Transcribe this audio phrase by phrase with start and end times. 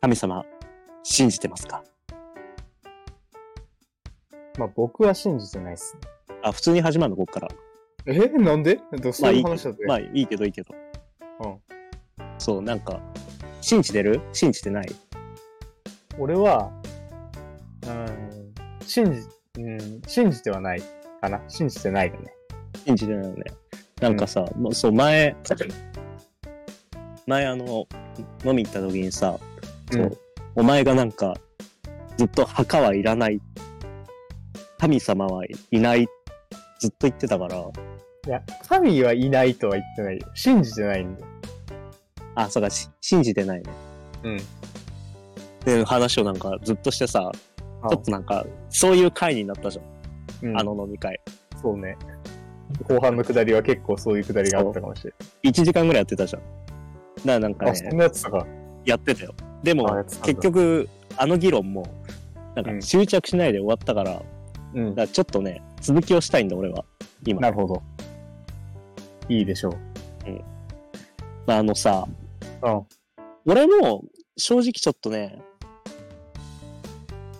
[0.00, 0.44] 神様、
[1.02, 1.82] 信じてますか？
[4.58, 6.00] まあ僕は信じてないっすね。
[6.42, 7.48] あ、普通に始まるの、こっから。
[8.06, 8.28] え？
[8.28, 8.80] なんで？
[8.92, 9.84] でもそういう話だって。
[9.86, 10.72] まあいいけどいいけど。
[11.40, 11.58] うん。
[12.38, 13.00] そう、なんか、
[13.60, 14.20] 信じてる？
[14.32, 14.86] 信じてない？
[16.16, 16.70] 俺は、
[17.86, 20.82] うん、信じ、うん、信じてはない
[21.20, 21.40] かな。
[21.48, 22.32] 信じてないだね。
[22.86, 23.44] 信じてないよね。
[24.00, 25.36] なんかさ、もうそう、前、
[27.26, 27.86] 前あの、
[28.44, 29.38] 飲み行った時にさ、
[29.90, 30.18] そう、うん
[30.54, 31.34] お前がなんか、
[32.16, 33.40] ずっと墓はいらない。
[34.78, 36.08] 神様はいない。
[36.80, 37.62] ずっと言ってたから、い
[38.28, 40.26] や、神はいないとは言ってないよ。
[40.34, 41.26] 信じてないんだよ。
[42.34, 43.70] あ、そうか、し信じてないね。
[44.24, 44.36] うん。
[44.36, 44.40] っ
[45.64, 47.30] ていう話をなんかずっとしてさ、
[47.82, 49.82] あちょっとなんか、そういう回になったじゃ
[50.44, 50.48] ん。
[50.50, 51.20] うんあの飲み会。
[51.62, 51.96] そうね。
[52.88, 56.42] 後半の下りは結構そういう下りがあったかもしれ1時間ぐらいやってたじゃん。
[56.42, 56.52] だか
[57.24, 57.72] らなんかない。
[57.74, 58.46] あ、そんね、なやつとか。
[58.84, 59.34] やってたよ。
[59.62, 61.86] でも結局、あの議論も、
[62.54, 64.24] なんうんか執着しないで終わったから、だか
[64.74, 64.94] うん。
[64.94, 66.84] らちょっとね、続きをしたいんだ、俺は。
[67.24, 67.40] 今。
[67.40, 67.82] なるほど。
[69.28, 69.74] いいでしょう。
[71.46, 72.06] まあ、あのさ、
[72.62, 72.82] うん。
[73.46, 74.04] 俺も
[74.36, 75.40] 正直ちょっとね、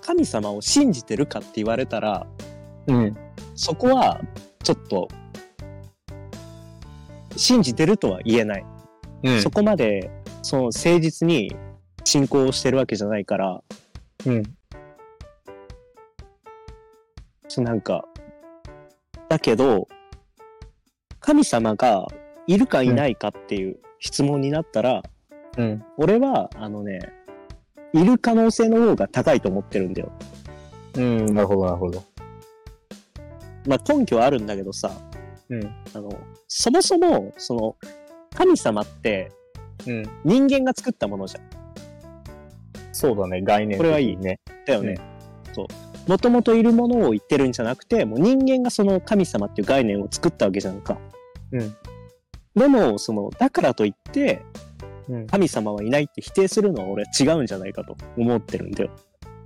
[0.00, 2.26] 神様を信じてるかって言われたら、
[2.86, 3.16] うん。
[3.54, 4.20] そこは
[4.62, 5.08] ちょっと、
[7.36, 8.64] 信じてるとは言えない。
[9.22, 10.10] うんそこまで、
[10.42, 11.54] その誠実に
[12.08, 13.62] 信仰してるわけじゃないから、
[14.24, 14.42] うん。
[17.48, 18.02] そうなんか、
[19.28, 19.86] だけど、
[21.20, 22.06] 神様が
[22.46, 25.02] いるかいないかっていう質問になったら、
[25.58, 25.84] うん。
[25.98, 27.00] 俺は、あのね、
[27.92, 30.10] いる可能性の方が高いと思ってるんだよ。
[30.96, 31.26] うん。
[31.34, 32.02] なるほど、なるほど。
[33.66, 34.90] まあ根拠はあるんだけどさ、
[35.50, 35.62] うん。
[35.94, 36.08] あの、
[36.46, 37.76] そもそも、その、
[38.34, 39.30] 神様って
[39.86, 40.02] うん。
[40.24, 41.57] 人間が作ったものじゃん。
[42.98, 43.78] そうだね、概念。
[43.78, 44.18] これはいい
[44.66, 44.98] だよね。
[45.52, 46.10] そう。
[46.10, 50.98] もともといるものを言ってるんじゃなくて、もう人間がその神様っていう概念を作ったわけじゃんか。
[51.52, 51.76] うん。
[52.56, 54.42] でも、その、だからといって、
[55.08, 55.26] うん。
[55.28, 58.90] 神様はいないって否定するのは俺は違うんじゃないかと思ってるんだよ。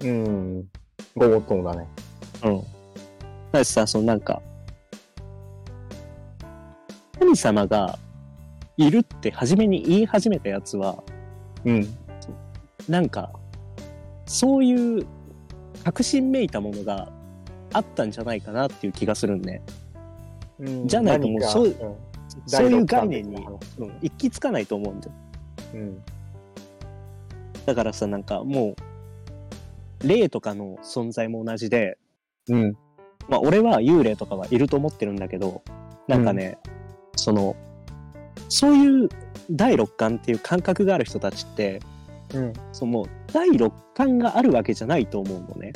[0.01, 0.65] うん。
[1.15, 1.87] ごもっともだね。
[2.45, 2.61] うん。
[2.61, 4.41] だってさ、そのなんか、
[7.19, 7.99] 神様が
[8.79, 11.05] いるって初めに言い始めたやつは、
[11.67, 11.87] うん。
[12.89, 13.31] なんか、
[14.27, 15.07] そういう
[15.85, 17.09] 確信めいたものが
[17.73, 19.63] あったんじゃないかなっていう気がするんね。
[20.59, 21.95] うんじゃないともうそううん
[22.47, 23.47] そういう概念に
[23.79, 25.13] うん、一気つかないと思うんだよ。
[25.75, 26.03] うん。
[27.67, 28.75] だからさ、なんかも
[30.03, 31.99] う、霊とかの存在も同じで、
[32.49, 32.77] うん。
[33.29, 35.63] まあ俺は幽霊とかはいると思ってるんだけど、
[36.09, 36.59] なんかね、
[37.17, 37.57] その、
[38.49, 39.09] そういう
[39.51, 41.81] 第六感っていう感覚がある人たちって、
[42.35, 42.53] うん。
[42.73, 45.73] その第六感があるわけじゃないと思うのね。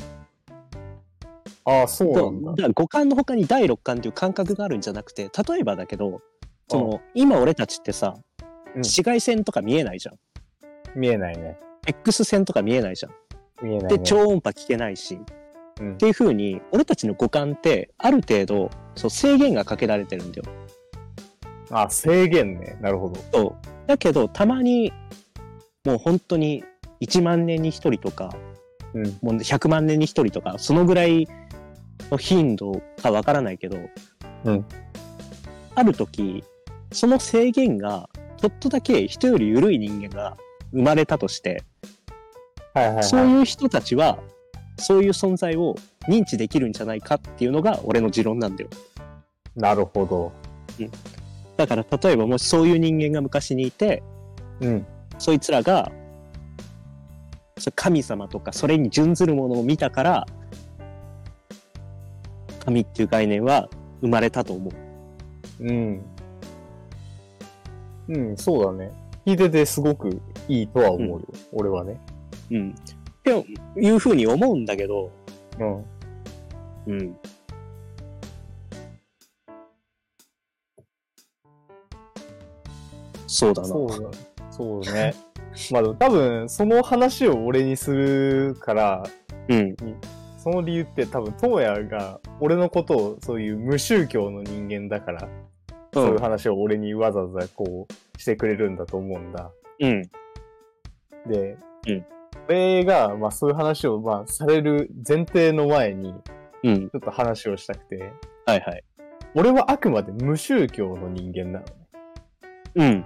[1.64, 2.56] ああ、そうだなんだだ。
[2.56, 6.20] から五感の他に第六感っていう感覚があるんじゃなくて、例えばだけど、
[6.68, 8.22] その、今俺たちってさ、うん
[8.76, 10.18] 紫外線とか見えないじゃん。
[10.94, 11.58] 見えないね。
[11.86, 13.12] X 線とか見えないじゃん。
[13.62, 13.98] で、見えないね。
[14.04, 15.18] 超音波聞けないし。
[15.80, 20.44] うんっていう風に、俺たちの五感って、ある程度、そう制限がかけられてるんだよ。
[21.70, 22.76] あ、制限ね。
[22.80, 23.20] なるほど。
[23.32, 23.86] そう。
[23.86, 24.92] だけど、たまに、
[25.84, 26.64] もう本当に
[27.00, 28.34] 1万年に1人とか、
[28.94, 29.04] うん。
[29.04, 31.28] もう100万年に1人とか、そのぐらい
[32.10, 33.78] の頻度かわからないけど、
[34.44, 34.64] うん
[35.76, 36.42] ある時、
[36.90, 38.08] その制限が、
[38.38, 40.36] ちょっとだけ人より緩い人間が
[40.72, 41.62] 生まれたとして、
[42.72, 43.04] はいはいはい。
[43.04, 44.18] そういう人たちは、
[44.78, 45.76] そういう存在を
[46.08, 48.70] 認知できるんじゃないかっていうのが俺の持論なんだよ。
[49.54, 50.32] なるほど。
[51.58, 54.02] だから例えばもしそういう人間が昔にいて、
[54.60, 54.86] うん。
[55.18, 56.05] そいつらが、そ
[57.74, 60.26] 神様とかそれに準ずるものを見たから、
[62.64, 63.68] 神っていう概念は
[64.00, 65.64] 生まれたと思う。
[65.64, 66.02] うん。
[68.08, 68.92] うん、そうだね。
[69.24, 71.26] 聞いててすごくいいとは思うよ。
[71.52, 72.00] 俺はね。
[72.50, 72.70] うん。
[72.70, 73.44] って
[73.80, 75.10] いうふうに思うんだけど、
[75.58, 75.84] うん。
[76.86, 77.16] うん。
[83.26, 83.68] そうだな。
[83.68, 84.10] そうだ。
[84.50, 85.14] そうね。
[85.72, 89.02] まあ多分、その話を俺にするから、
[89.48, 89.76] うん。
[90.36, 95.28] その理由って多分、智也が俺のことをそういう無宗教の人間だから、
[95.92, 99.50] そういう話を俺にわざわざこうしてくれるんだと思うんだ。
[99.80, 100.02] うん。
[101.26, 101.56] で、
[101.88, 102.06] うん
[102.48, 106.14] 俺が、まあそういう話を、まあされる前提の前に、
[106.62, 106.90] うん。
[106.90, 108.12] ちょっと話をしたくて、
[108.44, 108.84] はいはい。
[109.34, 111.72] 俺はあくまで無宗教の人間なのね。
[112.76, 113.04] うん。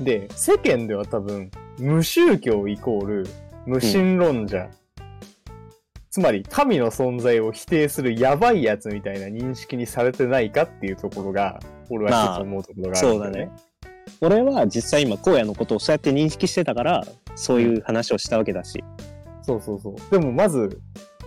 [0.00, 3.26] で、世間では多分、無宗教イコール
[3.66, 4.68] 無神論者。
[6.10, 11.60] つまり、神の存在を否定するやばいやつみたいな認識にされてないかっていうところが、
[11.90, 13.50] 俺は一つ思うところがあるんだよね。
[14.20, 17.04] 俺は実際今、荒野のことをそうやって認識してたから、
[17.34, 18.82] そういう話をしたわけだし。
[19.42, 19.96] そうそうそう。
[20.10, 20.80] でもまず、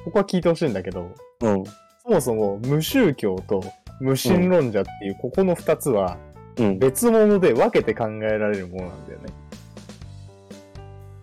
[0.06, 1.12] ここは聞いてほしいんだけど、
[1.42, 1.64] うん。
[2.04, 3.62] そもそも無宗教と
[4.00, 6.18] 無神論者っていうここの二つは
[6.58, 6.76] うん。
[6.76, 9.26] っ別物で分けて考えられるものなんだよね。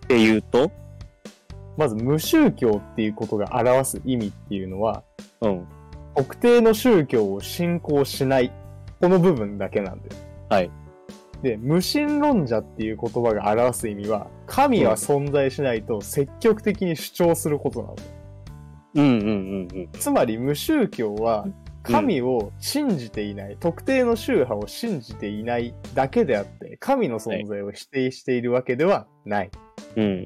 [0.07, 0.71] ていうと、
[1.77, 5.03] まず無宗教っていうことが表す意味っていうのは、
[5.41, 5.67] うん。
[6.15, 8.51] 特定の宗教を信仰しない。
[9.01, 10.21] この部分だけなんだよ。
[10.49, 10.71] はい。
[11.41, 17.95] で、無神論者っていう言葉が表す意味は、神は存在しないと積極的に主張することなの。
[18.95, 19.89] うんうんうんうん。
[19.99, 21.45] つまり無宗教は、
[21.93, 29.51] 神を信じていない、特定の宗派を信じていないだけであって、神の存在を否定しているわけではない。
[29.95, 30.25] うん。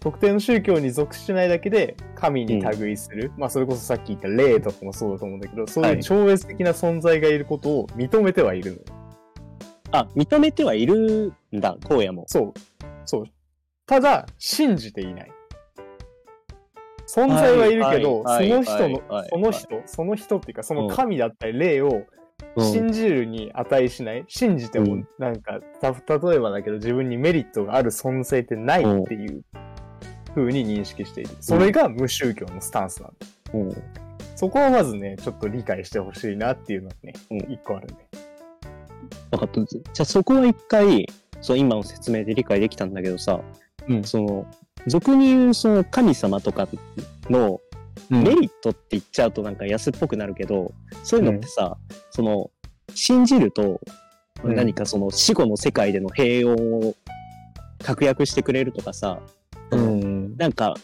[0.00, 8.82] 特定の宗教に属しないだけで神に類する、まあそれこそさっき言った霊とかもそうだと思うんだけど、そういう超越的な存在がいることを認めてはいるのよ。
[9.90, 12.24] あ、認めてはいるんだ、荒野も。
[12.28, 12.54] そう。
[13.04, 13.24] そう。
[13.86, 15.32] ただ、信じていない。
[17.06, 21.88] 存在はいるけど、はいはいその人のはいはい、その人、その人っていうか、その神だったり霊を
[22.56, 29.42] うん信じるに値しない、信じてもうん、なんか、た、例えばだけど自分にメリットがある存在ってないっていう
[30.34, 31.30] 風に認識している。
[31.40, 33.26] それが無宗教のスタンスなんだ。
[33.54, 33.82] うん。
[34.34, 37.94] そこをまずね、ちょっと理解してほしいなっていうのがね、うん一個あるね。
[39.30, 39.64] 分かった。
[39.64, 41.06] じゃあそこは一回、
[41.40, 43.40] そう今の説明で理解できたんだけどさ、
[43.88, 44.46] うんその、
[44.86, 46.68] 俗に言うその神様とか
[47.28, 47.60] の
[48.08, 50.72] メリットって言っちゃうとなんか安っぽくなるけど、
[51.02, 51.76] そういうのってさ、
[52.10, 52.50] その、
[52.94, 56.94] 信じると、うん何かその死後の世界での平穏を
[57.82, 59.18] 確約してくれるとかさ、
[59.70, 60.36] うん。
[60.36, 60.74] なんか、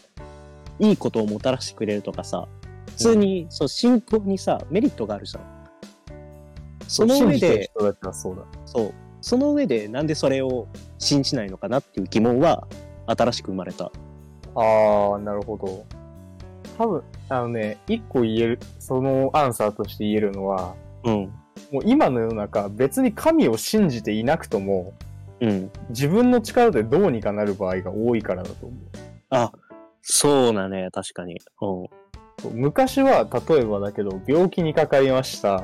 [0.79, 2.47] いいことをもたらしてくれるとかさ、
[2.87, 5.43] 普通に、そう、信仰にさ、メリットがあるじゃん。
[6.87, 7.71] その上で、
[8.11, 8.43] そうだ。
[8.65, 10.67] そう、その上でなんでそれを
[10.97, 12.67] 信じないのかなっていう疑問は、
[13.07, 13.91] 新しく生まれた。
[14.55, 15.85] ああ、なるほど。
[16.77, 21.13] 多分、あのね、一個言える、そのアンサーとして言えるのは、うん。
[21.71, 24.93] もう今の世の中、別に神を信じていなくとも、
[25.39, 25.71] うん。
[25.89, 28.79] 自分の力でどうにかなる場合が多いからだと思う。
[29.29, 29.51] あ、
[30.01, 31.39] そうだね、確かに。
[31.61, 32.53] うん。
[32.53, 35.63] 昔は、例えばだけど、病気にかかりました。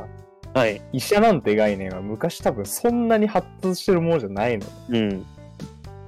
[0.53, 0.81] はい。
[0.93, 4.65] 医者なんて概念は昔多分そんなに発達してるものじゃないの。
[4.89, 5.25] うん。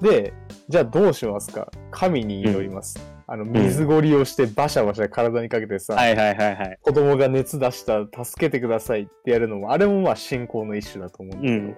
[0.02, 0.34] で、
[0.70, 1.70] じゃあどうしますか？
[1.92, 3.00] 神に祈ります。
[3.28, 6.78] あの、水ごりをしてバシャバシャ体にかけてさ、はいはいはいはい。
[6.82, 11.76] 子供が熱出した、助けてくださいってやるのも、あれもまあ信仰の一種だと思うんだけど、うん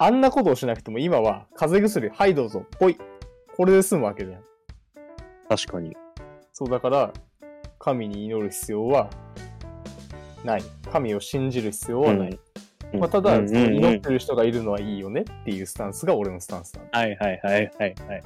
[0.00, 2.96] あんなことをしなくても今は、風邪薬、はいどうぞ、ぽい。
[3.56, 4.40] これで済むわけじゃん。
[5.48, 5.96] 確かに。
[6.52, 7.12] そうだから、
[7.80, 9.10] 神に祈る必要は
[10.44, 10.62] ない。
[10.92, 12.30] 神を信じる必要はない。
[12.30, 12.38] うん
[12.92, 16.88] まあ、ただ、うんその祈ってる人がいるのはいいよねっていうスタンスが俺のスタンスなの。
[16.92, 18.22] はいはいはいはいはい。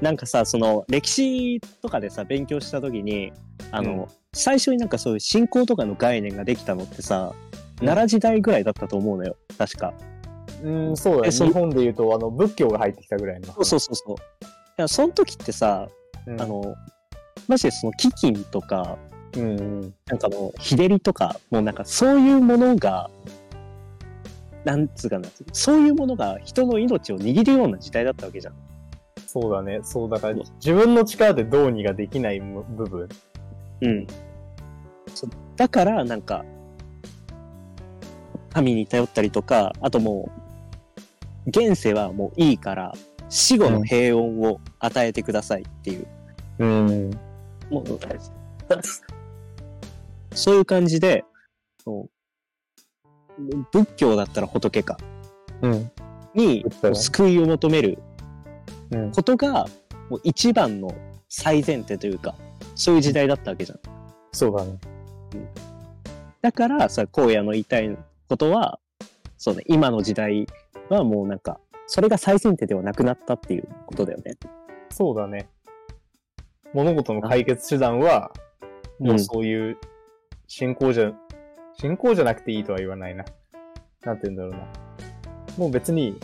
[0.00, 3.32] なんかさ、その歴史とかでさ、勉強したときに、
[3.70, 9.36] あの、うん最初になんかそういう信仰とかの概念ができたのってさ、うん奈良時代ぐらいだったと思うのよ。
[9.56, 9.94] 確か。
[10.62, 11.30] うん、そうだね。
[11.30, 13.52] 日本で言うと、あの、仏教が入ってきたぐらいの。
[13.52, 14.16] そうそうそうそう。
[14.16, 14.18] い
[14.76, 15.88] や、その時ってさ、
[16.26, 16.40] うん。
[16.40, 16.74] あの、
[17.46, 18.98] マジでその飢饉とか、
[19.36, 19.94] うん、うん。
[20.06, 23.10] なんかもう日照りとか、もうなんかそういうものが、
[24.64, 28.54] なんつうかな、そういうものが人の命を握るような時代だったわけじゃん。
[29.26, 29.80] そうだね。
[29.82, 33.08] そう、だから、自分の力でどうにかできない部分。
[33.82, 34.06] うん。
[35.56, 36.44] だから、なんか、
[38.50, 40.30] 神に頼ったりとか、あとも
[41.46, 42.92] う、現世はもういいから、
[43.28, 46.06] 死後の平穏を与えてくださいっていう、
[46.58, 47.10] うん。
[47.70, 47.86] もう、
[50.34, 51.24] そういう感じで、
[53.72, 54.98] 仏教だったら仏か、
[55.62, 55.90] うん。
[56.34, 56.64] に
[56.94, 57.98] 救いを求める
[58.90, 59.12] うん。
[59.12, 59.66] ことが、
[60.10, 60.94] もう一番の
[61.28, 62.34] 最前提というか、
[62.74, 63.80] そういう時代だったわけじゃん。
[64.32, 64.78] そうだね。
[66.40, 67.96] だから、さ、荒野の言いたい
[68.28, 68.78] ことは、
[69.36, 70.46] そうね、今の時代
[70.88, 74.36] はもうなんか、それが最前提ではなくなったっていうことだよね。
[74.90, 75.48] そうだね。
[76.74, 78.32] 物事の解決手段は、
[78.98, 79.78] もうそういう、
[80.46, 81.12] 信仰じゃ、
[81.80, 83.24] 信仰じゃなくていいとは言わないな。
[84.02, 84.66] なんて言うんだろうな。
[85.56, 86.18] もう別に、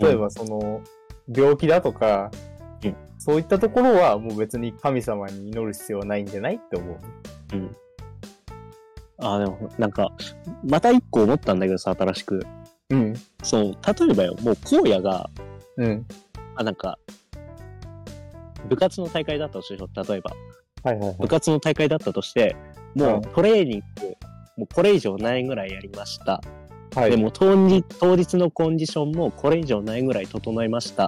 [0.00, 0.82] 例えばその、
[1.34, 2.44] 病気だとか、うん
[3.16, 6.98] そういったところはもう別に神様に祈る必要はないんじゃないって思う。
[7.54, 7.76] うん。
[9.18, 10.12] ああ、でも、なんか、
[10.62, 12.46] また一個思ったんだけどさ、新しく。
[12.90, 13.14] うん。
[13.42, 15.30] そう、例えばよ、もう荒野が、
[15.78, 16.06] うん。
[16.56, 16.98] あ、なんか、
[18.68, 20.06] 部活の大会だったとしよう。
[20.06, 20.32] 例えば。
[20.82, 21.28] はいはいはい部。
[21.28, 22.54] 活の大会だったとして、
[22.94, 23.84] もうんうトレーニング、
[24.56, 26.40] もうこれ以上ないぐらいやりました。
[26.94, 27.10] はい。
[27.10, 31.04] でも当日当日のコンディションもこれ以上ないぐらい整いました。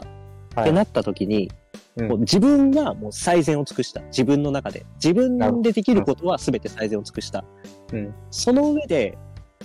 [0.55, 1.51] はいってなった時に、
[1.97, 4.03] うんもう自分がもう最善を尽くした。
[4.09, 4.85] 自分の中で。
[4.97, 7.45] 自分でできることは全て最善を尽くした。
[7.93, 9.17] うんその上で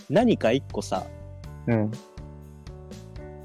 [0.09, 1.05] 何か一個さ、
[1.67, 1.91] うん。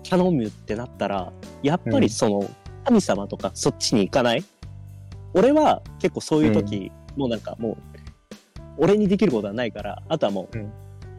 [0.08, 1.32] 頼むってなったら、
[1.64, 2.48] やっぱりその
[2.84, 4.44] 神様とかそっちに行かない？
[5.34, 7.76] 俺は結構そういう時、もうなんかもう、
[8.78, 10.72] 俺にできることはないから、あとはもう、うん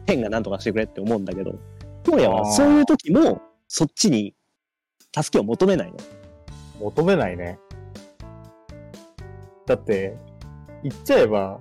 [0.08, 1.54] 天が何とかしてくれって思うんだけど、
[2.06, 4.34] 荒野はそういう時も、そっちに
[5.14, 5.98] 助けを求めないの。
[6.80, 7.58] 求めないね。
[9.66, 10.16] だって、
[10.82, 11.60] 言っちゃえば、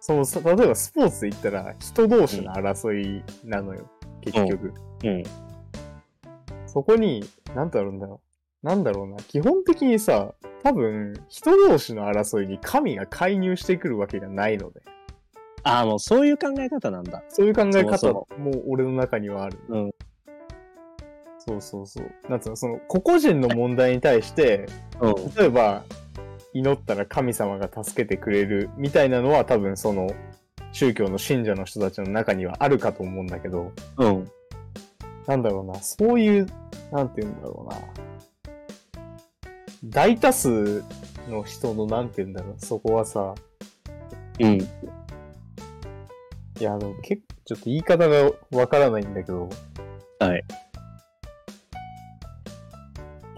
[0.00, 3.88] そのさ、例えばスポーツで言ったら、人同士の争いなのよ、
[4.20, 4.74] 結局。
[5.04, 5.22] うん。
[6.66, 7.22] そこに、
[7.54, 8.20] なんだろうんだろ
[8.62, 8.66] う。
[8.66, 9.18] なんだろうな。
[9.18, 10.34] 基本的にさ、
[10.64, 14.82] 多分、人同士の争いに神が介入してくるわけがないので。
[15.64, 17.22] ああ、もうそういう考え方なんだ。
[17.28, 19.58] そういう考え方そも俺の中にはある。
[19.68, 19.90] うん。
[21.38, 22.10] そうそうそう。
[22.28, 24.66] なんつうの、その、個々人の問題に対して、
[25.00, 25.14] うん。
[25.36, 25.84] 例えば、
[26.52, 30.08] 祈ったら神様が助けてくれるみたいなのは多分その、
[30.72, 34.30] 宗教の信者の人たちの中にはあるかと思うんだけど、うん。
[35.26, 36.46] なんだろうな、そういう、
[36.92, 37.80] なんて言うんだろうな。
[39.84, 40.82] 大多数
[41.28, 43.34] の人の、なんて言うんだろう、そこはさ、
[44.40, 44.58] うん。
[46.60, 49.48] いや、でも結構、ちょっと言い方がわからないんだけど、
[50.20, 50.44] はい。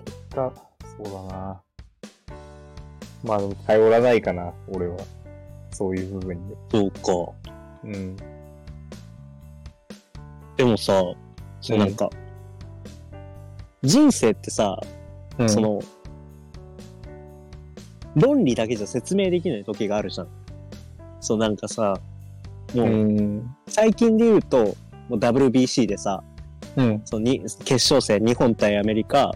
[0.04, 0.52] 結果、
[0.98, 1.62] そうだな。
[3.24, 4.98] まあでも頼らないかな、俺は。
[5.70, 6.56] そういう部分で。
[6.70, 7.32] そうか。
[7.84, 8.16] うん。
[10.56, 11.02] でもさ、
[11.60, 12.10] そうなんか、
[13.82, 14.78] 人生ってさ、
[15.38, 15.80] うんそ、の、
[18.14, 20.28] 論理だけじゃ説明できない時があるじゃん。
[21.20, 21.98] そうなんかさ、
[22.76, 23.56] もう、うん。
[23.66, 24.76] 最近で言うと、
[25.08, 26.22] もう WBC でさ、
[26.76, 27.02] うん。
[27.04, 29.32] そのに決勝戦日本対アメリカ、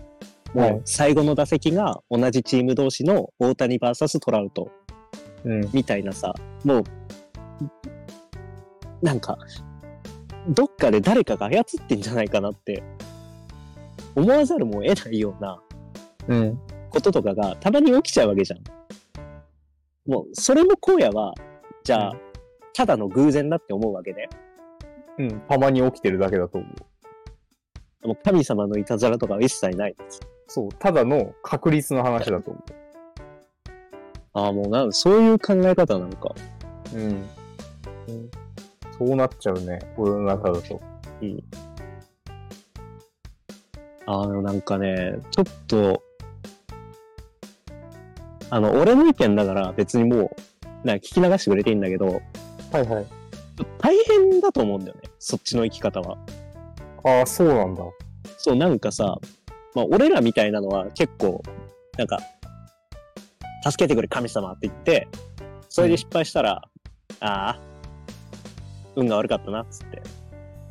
[0.54, 4.70] もはいう最後の打席が同じチーム同士の大谷 VS トラウト
[5.44, 5.70] うん。
[5.72, 6.84] みたいなさ、もう、
[9.02, 9.38] なんか、
[10.48, 12.82] どっかで誰かが操ってんじゃないかなって、
[14.14, 15.62] 思わざるも得ないような
[16.28, 16.58] うん。
[16.90, 18.60] こととかがたまに起きちゃうわけじゃん。
[20.10, 21.32] もう、それも荒野は、
[21.84, 22.29] じゃあ、うん
[22.74, 24.28] ただの偶然だって思うわけで、
[25.18, 25.40] うん。
[25.48, 26.66] たまに起きてるだけだと思
[28.02, 28.08] う。
[28.08, 30.20] もう神様のいたずらとかは一切ないです。
[30.48, 30.68] そう。
[30.78, 32.60] ただの確率の話だと思
[34.32, 36.34] ああ、もうなんそういう考え方なのか。
[36.94, 36.98] う。
[36.98, 37.24] うん。
[38.98, 39.78] そうなっちゃうね。
[39.96, 40.80] 俺の中だと。
[44.06, 46.02] あの、なんかね、ちょっと、
[48.50, 50.32] あの、俺の意見だから別にも
[50.84, 52.20] う、なんか聞き流してくれていいんだけど、
[52.72, 53.06] はいはい。
[53.78, 55.10] 大変だと思うんだよね。
[55.18, 56.16] そっちの生き方は。
[57.04, 57.82] ああ、そうなんだ。
[58.38, 59.18] そう、なんかさ、
[59.74, 61.42] まあ、俺らみたいなのは結構、
[61.98, 62.18] なんか、
[63.64, 65.08] 助けてくれ神様って言って、
[65.68, 66.62] それで失敗したら、
[67.20, 67.58] ああ、
[68.96, 70.02] 運が悪かったな、っつって、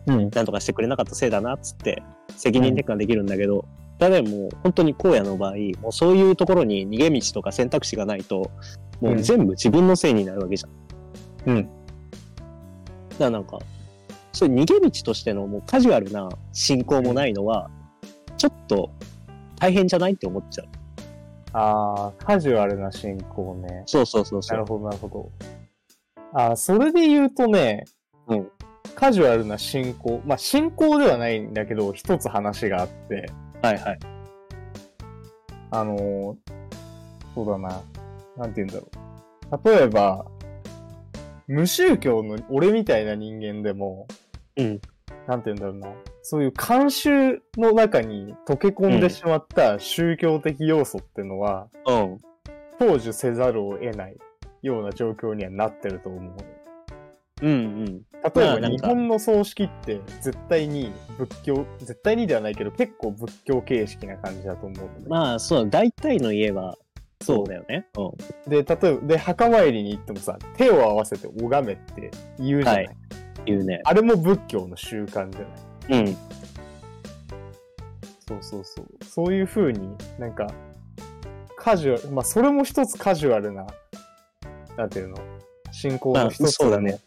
[0.08, 0.30] うん。
[0.30, 2.02] なんとかしてくれなかったせいだな、っつって、
[2.36, 3.66] 責任転換できるんだけど、
[4.00, 8.50] ただもう本当に荒野の場合、もうそういうところに逃げ道とか選択肢がないと、
[9.02, 11.56] もう全部自分のせいになるわけじゃん。
[11.56, 11.66] うん。
[11.66, 11.79] だか
[13.26, 13.60] らなんか、
[14.32, 17.70] そういう逃げ道としてのもうカジュアルな信仰もないのは、
[18.38, 18.92] ちょっと
[19.60, 20.68] 大変じゃないって思っちゃう。
[21.54, 23.84] ああ、カジュアルな進行ね。
[23.86, 24.58] そうそうそうそう。
[24.58, 25.32] なるほど、なるほど。
[26.34, 27.86] ああ、それで言うとね、
[28.28, 28.52] うん。
[28.96, 30.22] カジュアルな進行。
[30.26, 34.00] まあ、進行ではないんだけど、一つ話があって、はいはい。
[35.72, 36.36] あのー
[37.36, 37.82] そうだな。
[38.38, 38.90] なんて言うんだろ
[39.62, 39.70] う。
[39.70, 40.26] 例えば、
[41.50, 44.08] 無宗教の俺みたいな人間でも、
[44.56, 44.80] うん。
[45.28, 46.00] なんて言うんだろうな。
[46.22, 52.18] そういう慣習の中に溶け込んでしまった宗教的要素ってのは、うん。
[52.78, 54.18] 享受せざるを得ない
[54.62, 56.34] ような状況にはなってると思う。
[57.42, 57.86] うんうん。
[57.88, 58.04] 例
[58.36, 65.10] まえば日本の葬式って絶対に仏教、絶対にではないけど結構仏教形式な感じだと思うので。
[65.10, 66.78] まあそう、大体の家は
[67.22, 67.88] そうだよね。
[67.98, 68.50] うん。
[68.50, 72.86] で、例えば、で、墓参りに行ってもさ、手を合わせて拝めって言うじゃない。
[72.86, 72.96] はい
[73.46, 73.82] 言うね。
[73.84, 75.42] あれも仏教の習慣じゃ
[75.92, 76.06] ない。
[76.06, 76.18] うん。
[78.28, 79.06] そうそうそう。
[79.06, 80.48] そういう風になんか、
[81.58, 83.66] カジュアル、まあそれも一つカジュアルな、
[84.78, 85.18] なんていうの、
[85.72, 87.00] 信仰の一つまあそうだねに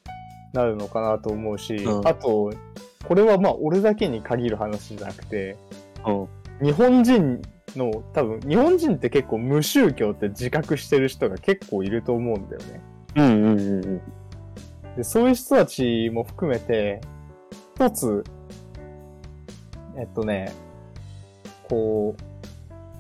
[0.52, 2.52] なるのかなと思うし、うんあと、
[3.04, 5.56] これはまあ俺だけに限る話じゃなくて、
[6.06, 6.28] うん。
[6.66, 7.42] 日本人
[7.76, 12.80] の、多分、日本人って結構無宗教って自覚してる人が結構いると思うんだよね。
[13.16, 14.02] うんうんうんうん。
[14.96, 17.00] で、そういう人たちも含めて、
[17.76, 18.24] 一つ、
[19.96, 20.52] えっとね、
[21.68, 22.14] こ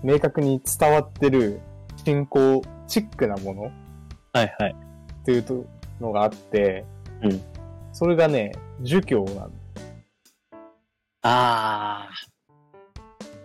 [0.02, 1.60] う、明確に伝わってる
[2.04, 3.62] 信仰チックなもの
[4.32, 4.76] はいはい。
[5.22, 5.64] っていうと
[6.00, 6.84] のがあって、
[7.22, 7.40] うん
[7.92, 9.50] それがね、儒教なの。
[11.20, 12.08] あ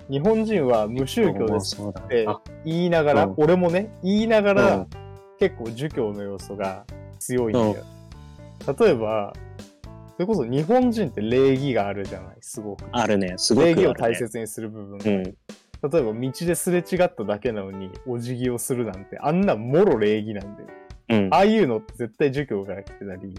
[0.09, 1.07] 日本人は無あ。
[1.07, 4.87] 宗教ですってあ言いながら、うん俺もね、言いながら、うん
[5.39, 6.83] 結構儒教の要素が
[7.19, 7.85] 強いんだよ。
[8.79, 9.33] 例えば、
[10.15, 12.85] それこそ日本人って礼儀があるじゃない、すごく。
[12.91, 13.35] あるね。
[13.37, 13.75] すごくね。
[13.75, 15.23] 礼儀を大切にする部分が、うん。
[15.23, 15.35] 例え
[15.83, 20.69] ば道ですれ違っただけなのにお辞儀をするなんて、あんなもろ礼儀なんだよ。
[21.09, 21.37] うんあ。
[21.37, 23.35] あいうのって絶対儒教から来てたり、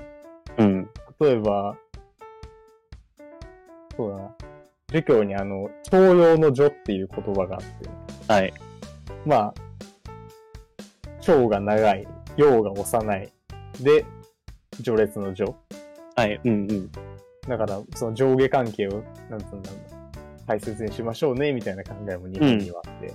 [0.58, 0.88] うん。
[1.20, 1.76] 例えば、
[3.96, 4.47] そうだな。
[4.92, 8.54] 儒教にあの、徴用の序っていう言葉があって、はい。
[9.26, 9.54] まあ、
[11.20, 13.32] 長が長い、幼が幼い、
[13.80, 14.06] で、
[14.82, 15.52] 序列の序。
[16.16, 16.40] はい。
[16.42, 16.90] うんうん。
[17.46, 19.80] だから、その上下関係を、なんつうんだろう。
[20.46, 23.08] 大切にしましょうね、みたいな考えも日本にはあって。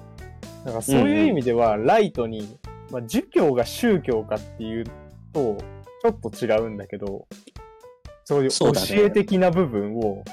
[0.65, 2.59] だからそういう意味では、ライトに、
[2.91, 4.83] まあ、儒教が宗教かっていう
[5.33, 5.57] と、
[6.03, 7.25] ちょっと違うんだけど、
[8.25, 10.23] そういう教え的な部分を、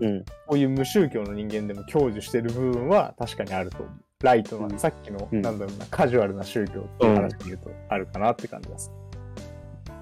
[0.00, 0.24] うん。
[0.46, 3.90] こういう無宗教の人間でも享受してる部分は確かにあると思う。
[4.22, 8.92] ライトな、うんさっきの、うんなんだろうな、カジュアルな宗教っていう話で言うと、あるかなって感じです。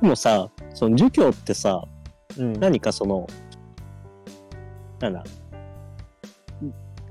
[0.02, 1.84] でもさ、その儒教ってさ、
[2.38, 2.52] うん。
[2.54, 3.26] 何かその、
[5.00, 5.24] なんだ、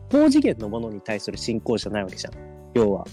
[0.10, 2.34] 高次元のものに対する信仰じゃないわけじゃん。
[2.74, 3.06] 要は。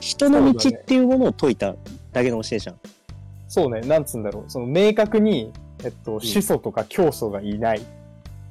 [0.00, 1.74] 人の道っていうものを説いた
[2.12, 2.76] だけの教えじゃん。
[3.48, 4.50] そうね、なんつうんだろう。
[4.50, 5.52] その明確に、
[5.84, 7.82] えっと、始祖とか教祖がいない。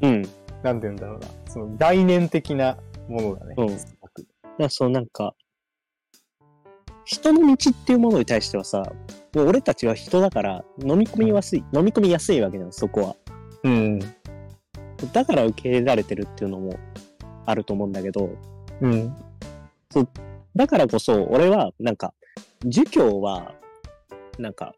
[0.01, 0.21] うん。
[0.21, 0.33] だか
[0.63, 1.27] なんて言うんだろうな。
[1.47, 3.55] その概念的なものだね。
[3.57, 4.25] うんすごく
[4.61, 5.35] らそのなんか、
[7.05, 8.83] 人の道っていうものに対してはさ、
[9.33, 13.15] もう俺たちは人だから飲み込みやすい、飲み込みやすいわけじゃん、そこは。
[13.63, 13.99] うん。
[15.11, 16.77] だから受け入れられてるっていうのも
[17.45, 18.29] あると思うんだけど、
[18.81, 19.15] うん。
[20.55, 22.13] だからこそ俺はなんか、
[22.65, 23.55] 儒教は、
[24.37, 24.75] なんか、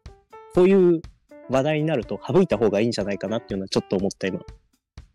[0.54, 1.02] こういう
[1.50, 4.40] 話題になると省いた方がいいんじゃないかなっていうのはちょっと思った今。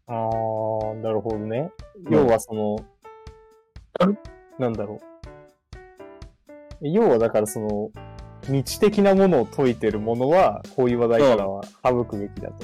[0.09, 1.71] あー、なるほどね。
[2.05, 2.77] うん要はその、
[4.57, 4.99] なんだろ
[6.81, 6.87] う。
[6.87, 7.91] 要はだからその、
[8.49, 12.55] 道的なものを解いてるものは、こういう話題からは省くべきだと。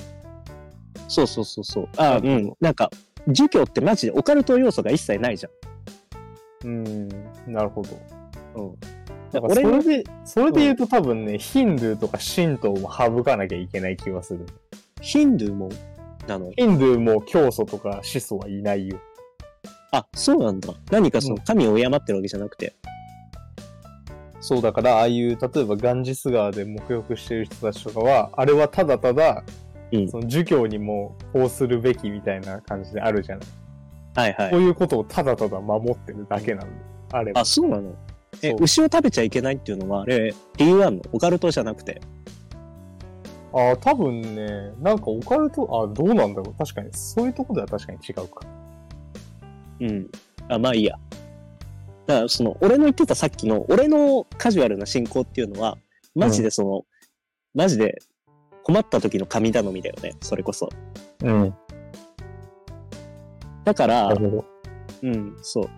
[1.08, 1.90] そうそうそうそう。
[1.98, 2.54] あ、うん。
[2.60, 2.90] なんか、
[3.28, 5.50] 儒教ってマジでオカルト要素が一切ないじゃ
[6.64, 7.08] うん、
[7.48, 8.62] なるほど。
[8.62, 8.70] ん。
[8.70, 8.76] うん。
[9.32, 14.46] だからそ俺のれで、それで言うと多分ね、ヒンドゥーとか神道も省かなきゃいけない気がする。
[15.02, 15.70] ヒンドゥーも、
[16.28, 16.52] なの。
[16.52, 19.00] ヒンドゥーも教祖とか始祖はいないよ。
[19.92, 20.74] あ、そうなんだ。
[20.92, 22.76] 何かそのうん神を敬ってるわけじゃなくて。
[24.42, 29.44] そうだから、ああいう、例えばガンジス川で沐浴してる人たちとかは、あれはただただ、
[29.92, 33.48] うんその儒教にもこうするべきみたいな感じであるじゃない。
[34.16, 34.52] はいはい。
[34.52, 36.76] こういうことをただただ守ってるだけなんで、
[37.12, 37.42] あれば。
[37.42, 37.96] あ、そうなの？
[38.42, 41.02] え、そう牛を食べちゃいけないっていうのは、あれ、理由あんの？
[41.14, 42.02] オカルトじゃなくて。
[43.56, 46.56] ああ、多分ね、なんかオカルト、あどうなんだろう。
[46.58, 48.42] 確かに、そういうとこでは確かに違うか。
[49.80, 50.12] うん。
[50.50, 51.00] あ、まあいいや。
[52.06, 55.78] だから、その、俺の言ってたさっきの、俺のカジュアルな信仰っていうのは、
[56.16, 56.86] マジでその、
[57.54, 57.98] マジで
[58.64, 60.70] 困った時の神頼みだよね、それこそ。
[61.24, 61.56] うん。
[63.64, 64.14] だから。
[65.02, 65.70] うん、そう。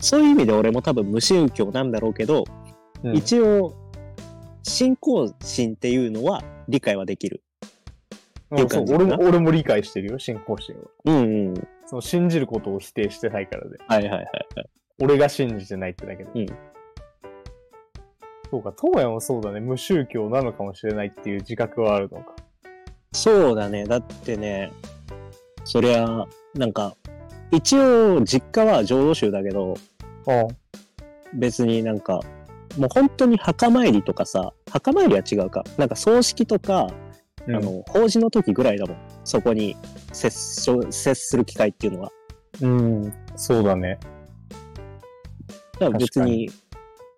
[0.00, 2.44] そういう意味で俺も多分無宗教なんだろうけど、
[3.02, 3.74] うん一応、
[4.64, 7.42] 信仰心っていうのは理解はできる。
[8.50, 10.82] うんそう俺も、俺も理解してるよ、信仰心は。
[11.04, 11.54] うんうん。
[11.86, 13.78] その信じることを否定してないからで。
[13.86, 14.26] はいはいはいはい。
[15.00, 16.30] 俺が信じてないってだけで。
[16.34, 16.46] うん
[18.50, 22.36] そうか、東野もそうだね、無宗教なのかもしれないっていう自覚はあるのか。
[23.12, 23.84] そうだね。
[23.84, 24.70] だってね、
[25.64, 26.24] そりゃ、
[26.54, 26.94] なんか、
[27.50, 29.74] 一応実家は浄土宗だけど、
[30.28, 30.46] あ
[31.34, 32.20] 別になんか、
[32.78, 35.64] もう本当に墓参りとかさ、墓参りは違うか。
[35.78, 36.88] なんか葬式とか、
[37.46, 38.96] あの、法事の時ぐらいだもん。
[39.24, 39.76] そこに
[40.12, 42.12] 接し接する機会っていうのは。
[42.60, 43.98] うん、そうだね。
[45.78, 46.50] だから別に、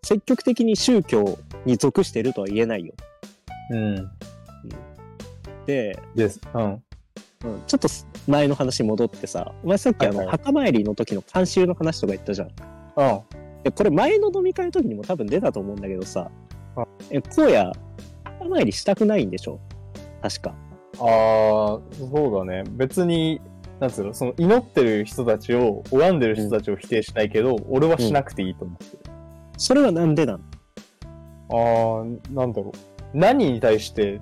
[0.03, 2.95] 積極的に宗教に属してるとは言えないよ。
[3.71, 4.11] うん。
[5.67, 6.41] で、です。
[6.55, 6.83] うん。
[7.45, 7.89] うん、ちょっと
[8.27, 12.51] 前の話に戻ってさ、お前さっきあの、はいはい墓参りの時の慣習の話とか言ったじゃん。
[12.97, 13.21] あ
[13.67, 16.31] でこれ前の飲み会の時にも多分出たと思うんだけどさ
[16.77, 17.73] あ、え、荒野、
[18.23, 19.59] 墓参りしたくないんでしょ？
[20.23, 20.55] 確か。
[20.99, 22.63] あー、そうだね。
[22.71, 23.41] 別に、
[23.81, 28.99] なんつうの、その祈ってる人たちを、拝んでる人たちを否定しないけど、俺はしなくていいと思ってる。
[29.59, 30.41] それはなんでなん？
[31.51, 33.19] あー、なんだろう。
[33.19, 34.21] 何に対して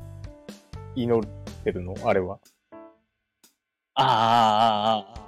[0.95, 1.29] 祈っ
[1.65, 1.95] てるの？
[2.05, 2.39] あれは。
[3.95, 5.24] ああ、ああ、ああ。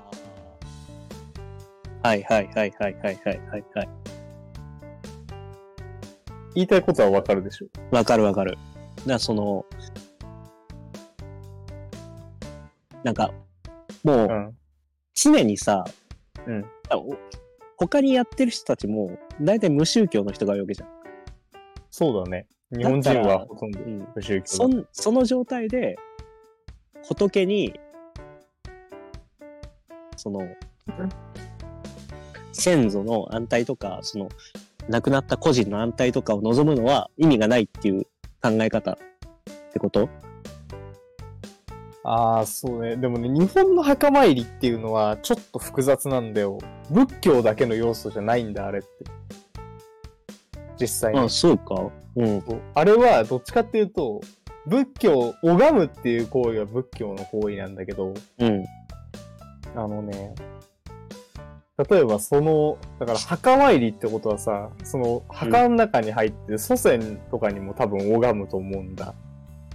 [2.07, 3.89] はいはいはいはいはいはいはいはい。
[6.55, 7.67] 言いたいことはわかるでしょ？
[7.91, 8.53] わかるわかる。
[8.53, 8.63] だか
[9.07, 9.67] らその、
[13.03, 13.33] なんか、
[14.05, 14.57] もううん。
[15.15, 15.85] 常にさ、
[16.47, 16.65] うん。
[16.91, 17.17] あお
[17.77, 20.89] 他にやってる人たちも、大体無宗教の人が多いわけじゃん。
[21.91, 22.47] そうだね。
[22.71, 24.47] 日本人はほとんどうん無宗教だ。
[24.47, 25.97] そんその状態で、
[27.09, 27.75] 仏に、
[30.17, 30.47] その、
[32.57, 34.29] 先祖の安泰とか、その、
[34.89, 38.05] 亡くなった個人の安泰とかを望むのは意味がないっていう
[38.43, 38.97] 考え方っ
[39.73, 40.09] てこと？
[42.05, 42.97] ああ、そうね。
[42.97, 46.59] でもね、日本の墓参りっていうのはちょっと複雑なんだよ。
[46.89, 48.89] 仏教だけの要素じゃないんだ、あれって。
[50.81, 51.19] 実際に。
[51.19, 51.91] あ、そうか。
[52.15, 52.43] うん。
[52.75, 54.21] あれはどっちかっていうと、
[54.67, 58.65] 仏教、拝むっていう行為は仏教の行為なんだけど、うん。
[59.75, 60.33] あのね、
[61.79, 69.15] 例えばその、だから墓参りってことはさ、その墓の中に入って祖先とかにも多分拝むと思うんだ。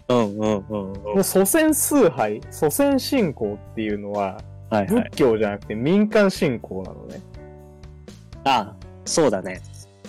[0.07, 1.23] うんうんうんうん。
[1.23, 5.09] 祖先崇拝、祖先信仰っていうのは、はいはい仏。
[5.15, 7.21] 教じゃなくて民間信仰なのね。
[8.45, 9.61] あ、そうだね。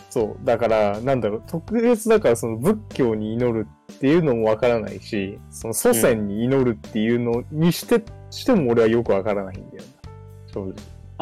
[0.08, 0.44] そう。
[0.44, 10.52] だから、なんだろう、特別だからその仏教に祈るっていうのもわからないし、その祖先に祈るっていうのにして、しても俺はよくわからないんだよな。
[10.52, 10.74] 正直。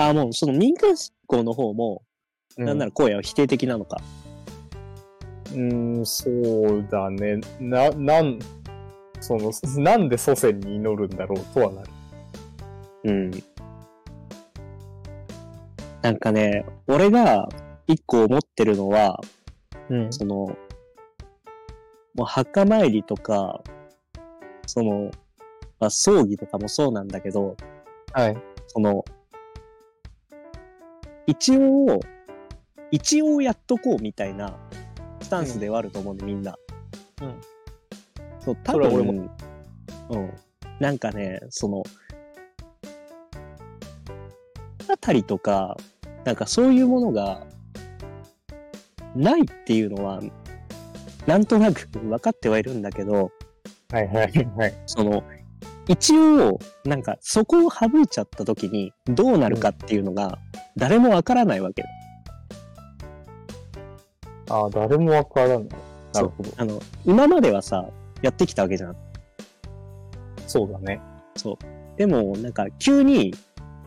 [0.08, 2.02] あ、もうその民間信仰の方も、
[2.56, 3.98] なんなら荒野は否定的なのか。
[5.52, 7.40] うーん、そうだね。
[7.58, 8.38] な、なん、
[9.20, 11.88] その、なんで祖先に祈るんだろうとはなる。
[13.04, 13.30] うん。
[16.02, 17.48] なんかね、俺が
[17.86, 19.20] 一個思ってるのは、
[19.90, 20.12] うん。
[20.12, 20.56] その、
[22.14, 23.62] もう墓参りとか、
[24.66, 25.10] その、
[25.78, 27.56] まあ、葬儀とかもそうなんだけど、
[28.12, 28.36] はい。
[28.66, 29.04] その、
[31.30, 32.00] 一応、
[32.90, 34.58] 一応やっとこうみたいな
[35.20, 36.56] スタンスではあると思うんで、みんな。
[37.22, 37.40] うん。
[38.40, 39.30] そう、多それは俺分、
[40.10, 40.30] うん。
[40.80, 41.84] なんかね、その、
[44.88, 45.76] あたりとか、
[46.24, 47.46] なんかそういうものが、
[49.14, 50.20] ないっていうのは、
[51.28, 53.30] なんとなく分かってはいるんだけど、
[53.92, 54.74] はいはいはい。
[54.86, 55.22] その、
[55.88, 60.38] 一応、なんか、そこを省いちゃった時に、どうなるかっていうのが、
[60.76, 61.82] 誰もわからないわけ。
[64.48, 65.68] ああ、誰もわからない。
[66.12, 66.50] なるほど。
[66.56, 67.88] あの、今まではさ、
[68.22, 68.96] やってきたわけじゃん。
[70.46, 71.00] そうだね。
[71.36, 71.56] そう。
[71.96, 73.34] でも、なんか、急に、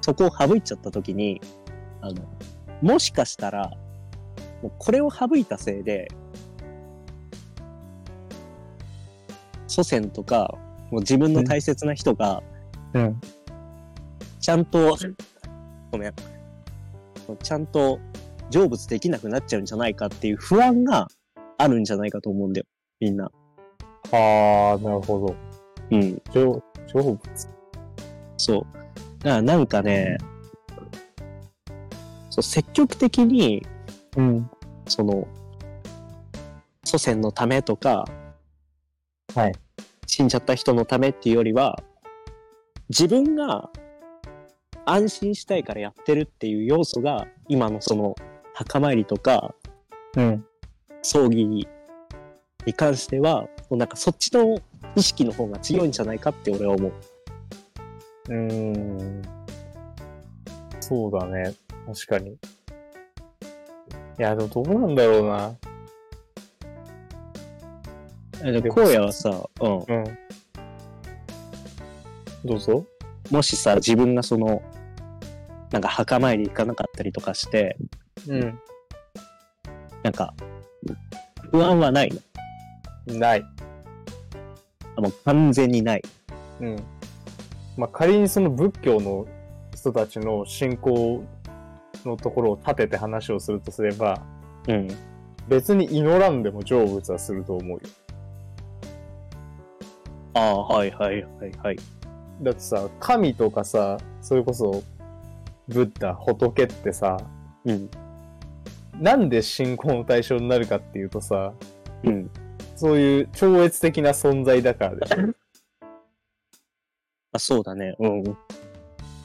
[0.01, 1.41] そこを省いちゃった時に、
[2.01, 2.23] あの、
[2.81, 3.71] もしかしたら、
[4.61, 6.09] もうこれを省いたせいで、
[9.67, 10.57] 祖先とか、
[10.93, 12.43] もう自分の大切な人が、
[12.93, 13.19] うん。
[14.39, 14.95] ちゃんと、
[15.91, 16.13] ごめん。
[17.41, 17.99] ちゃんと
[18.51, 21.07] 成仏できなくなっちゃうんじゃないかっていう不安が
[21.57, 22.67] あるんじゃないかと思うんだよ。
[22.99, 23.25] みんな。
[24.11, 25.35] ああ、なるほど。
[25.89, 26.21] うん。
[26.31, 27.47] 成成仏？
[28.37, 28.61] そう。
[29.23, 30.19] だからなんかね、
[32.29, 33.65] そう積極的に、
[34.15, 34.47] うん。
[34.87, 35.27] その、
[36.83, 38.05] 祖先のためとか、
[39.33, 39.53] はい。
[40.13, 41.81] 死んじゃった人のためっていうよりは、
[42.89, 43.71] 自分が
[44.85, 48.13] 安心したいからやってるっていう要素が、今のその
[48.53, 49.55] 墓参りとか
[50.15, 50.45] うん。
[51.01, 51.67] 葬儀に
[52.77, 54.59] 関しては、もうなんかそっちの
[54.95, 56.93] 意識の方が強いんじゃないかって俺は思う。
[58.29, 59.21] うーん。
[60.79, 61.55] そうだね。
[61.87, 62.33] 確かに。
[62.33, 62.37] い
[64.19, 65.55] や、でもどうなんだろうな。
[68.43, 69.77] ででも荒野はさ、うん。
[69.77, 70.03] うん。
[72.45, 72.85] どうぞ。
[73.31, 74.61] もしさ、自分がその、
[75.71, 77.77] なんか墓参り行かなかったりとかして、
[78.27, 78.59] うん。
[80.03, 80.33] なんか、
[81.51, 82.11] 不安はない
[83.07, 83.17] の？
[83.17, 83.45] ない。
[84.95, 86.01] あもう完全にない。
[86.59, 86.75] うん。
[87.77, 89.25] まあ、仮にその仏教の
[89.73, 91.23] 人たちの信仰
[92.05, 94.21] のところを立てて話をするとすれば、
[94.67, 94.87] うん。
[95.47, 97.83] 別に祈らんでも成仏はすると思うよ。
[100.33, 101.77] ああ、はいはいはいはい。
[102.41, 104.83] だってさ、神とかさ、それこそ、
[105.67, 107.17] ブッダ、仏ってさ、
[107.65, 107.89] うん。
[108.99, 111.53] なんで信仰の対象になるかっていうとさ、
[112.03, 112.29] うん。
[112.75, 115.33] そういう超越的な存在だからでしょ。
[117.33, 117.95] あ、そうだね。
[117.99, 118.37] うん。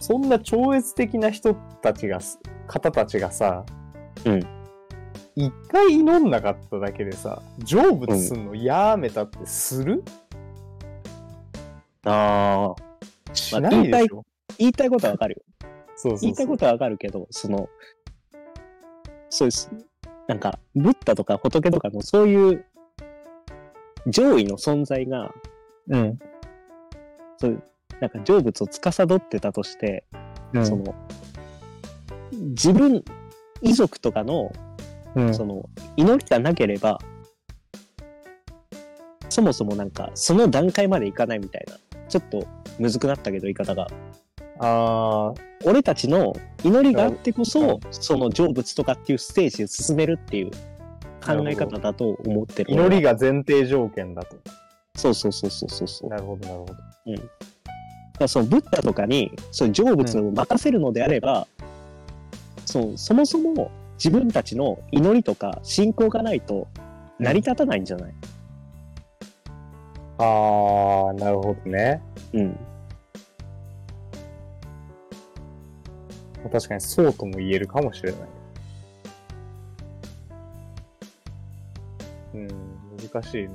[0.01, 3.65] そんな超越的な人たちがす、方たちがさ、
[4.25, 4.41] うん。
[5.35, 10.03] 一回祈んなかっただけでさ、成仏すんのやめたってする、
[12.09, 12.75] あ
[13.31, 14.25] あ、しないでしょ、
[14.59, 15.67] 言いたいことはわかるよ。
[15.97, 16.21] そうそうそう。
[16.21, 17.69] 言いたいことはわかるけど、その、
[19.31, 19.71] そうです。
[20.27, 22.65] なんか、ブッダとか仏とかのそういう
[24.07, 25.33] 上位の存在が、
[25.89, 26.19] うん。
[27.39, 27.63] そういう、
[28.01, 30.05] なんか成仏を司ってたとして、
[30.53, 30.67] うん。
[30.67, 30.95] その、
[32.33, 33.05] 自分、
[33.63, 34.53] 遺族とかの、
[35.15, 36.99] うん、その、祈りがなければ、
[39.29, 41.77] そもそもなんか、その段階までいかないみたいな、
[42.09, 42.47] ちょっと
[42.79, 43.89] むずくなったけど、言い方が。
[44.61, 45.33] あ
[45.65, 50.51] 俺たちの祈りがあってこうそん、その成仏とかっていうステージを進めるっていう
[51.25, 52.71] 考え方だと思ってる。
[52.71, 54.37] ー祈りが前提条件だと。
[54.97, 56.75] そうそうそうそうそうなるほど、なるほど。
[58.19, 61.47] らそのブッダとかに、そういう成仏を任せるのであれば、
[62.67, 66.67] そうそもそも自分たちの祈りとか信仰がないと
[67.19, 68.13] 成り立たないんじゃない？
[70.19, 72.03] あー、なるほどね。
[72.33, 72.59] うん。
[76.51, 78.21] 確かにそうとも言えるかもしれない。
[82.35, 82.49] うん、
[83.13, 83.49] 難しいね。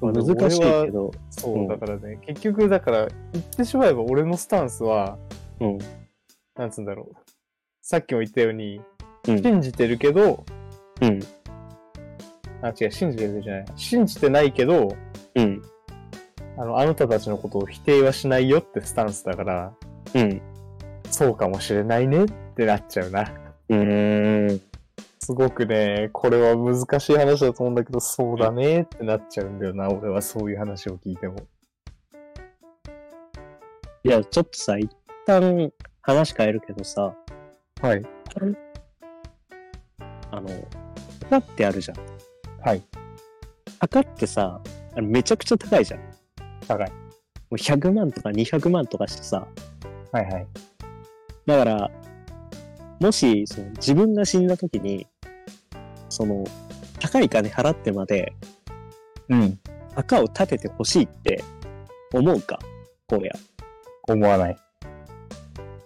[0.00, 5.16] まあ難しいけど、そう、うんだからね、結局、だから、言ってしまえば俺のスタンスは、
[5.60, 5.78] うん。
[6.56, 7.16] なんつうんだろう。
[7.80, 8.80] さっきも言ったように、
[9.28, 9.42] うん。
[9.42, 10.44] 信じてるけど、
[11.00, 11.20] うん。
[12.62, 13.64] あ、違う、信じてるじゃない。
[13.76, 14.88] 信じてないけど、
[15.34, 15.62] うん。
[16.56, 19.72] あの、あなたたちのことを否定はしないよってスタンスだから、
[20.14, 20.40] うん。
[21.10, 23.22] そうかもしれないねってなっちゃうな。
[23.68, 24.60] うーん。
[25.18, 31.36] すごくね、これは難しい話だと思うんだけど、そうだねってなっちゃうんだよな、俺はそういう話を聞いても。
[34.04, 34.90] いや、ちょっとさ、一
[35.26, 37.14] 旦話変えるけどさ、
[37.80, 38.02] はい。
[40.32, 40.48] あの、
[41.30, 42.11] 墓ってあるじゃん。
[42.64, 42.82] はい。
[43.80, 44.60] 墓ってさ、
[44.96, 46.00] めちゃくちゃ高いじゃん。
[46.00, 46.06] も
[46.68, 46.92] 高い。
[47.50, 49.46] う100万とか200万とかしてさ、
[50.12, 50.46] はいはい。
[51.46, 51.90] だから、
[53.00, 55.06] もし、その自分が死んだ時に、
[56.08, 56.44] その、
[57.00, 58.32] 高い金払ってまで
[59.28, 59.58] うん。
[59.94, 61.42] 墓を建ててほしいって
[62.12, 62.58] 思うか？
[63.08, 63.32] こうや。
[64.08, 64.56] 思わない。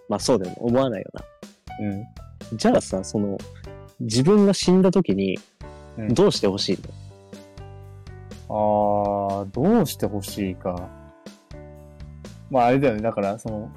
[0.09, 0.57] まあそうだよね。
[0.59, 1.23] 思わないよな。
[1.87, 1.89] う
[2.53, 2.57] ん。
[2.57, 3.37] じゃあさ、その、
[3.99, 5.39] 自分が死んだ時に
[5.97, 6.79] うん、どうしてほしい
[8.49, 10.89] の、あー、どうしてほしいか。
[12.49, 13.71] まああれだよね、だから、その、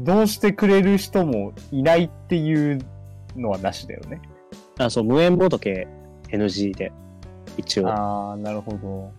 [0.00, 2.78] どうしてくれる人もいないっていう
[3.36, 4.20] のはなしだよね。
[4.78, 5.86] あ、そう、無縁仏
[6.30, 6.92] NG で、
[7.56, 7.88] 一応。
[7.88, 9.12] あー、なるほど。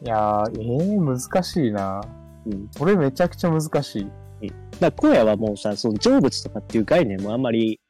[0.00, 2.00] いやー、えー、難しいな。
[2.46, 2.68] うん。
[2.78, 3.98] これめちゃくちゃ難し
[4.40, 4.50] い。
[4.80, 7.80] だから、荒野はもうさ、その成仏とかっていう概念もあんまり、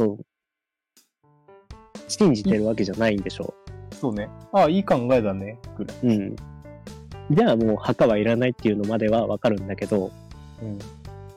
[0.00, 0.24] そう、
[2.08, 3.52] 信じてるわけじゃないんでしょ
[3.92, 4.30] そうね。
[4.50, 5.58] あー、いい考えだね。
[5.76, 5.98] ぐらい。
[6.02, 6.08] う。
[6.08, 6.36] うん。
[7.30, 10.10] じゃあもう墓はいらないっていうのまではわかるんだけど、
[10.62, 10.78] うん。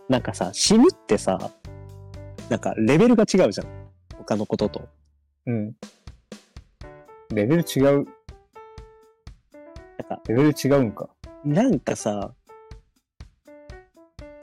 [0.08, 1.52] なんかさ、死ぬってさ、
[2.50, 3.68] なんかレベルが違うじゃん。
[4.18, 4.88] 他のことと。
[5.46, 5.74] うん。
[7.34, 7.84] レベル違う。
[7.84, 8.06] なん
[10.08, 11.10] か、レベル違うんか。
[11.44, 12.34] なんかさ、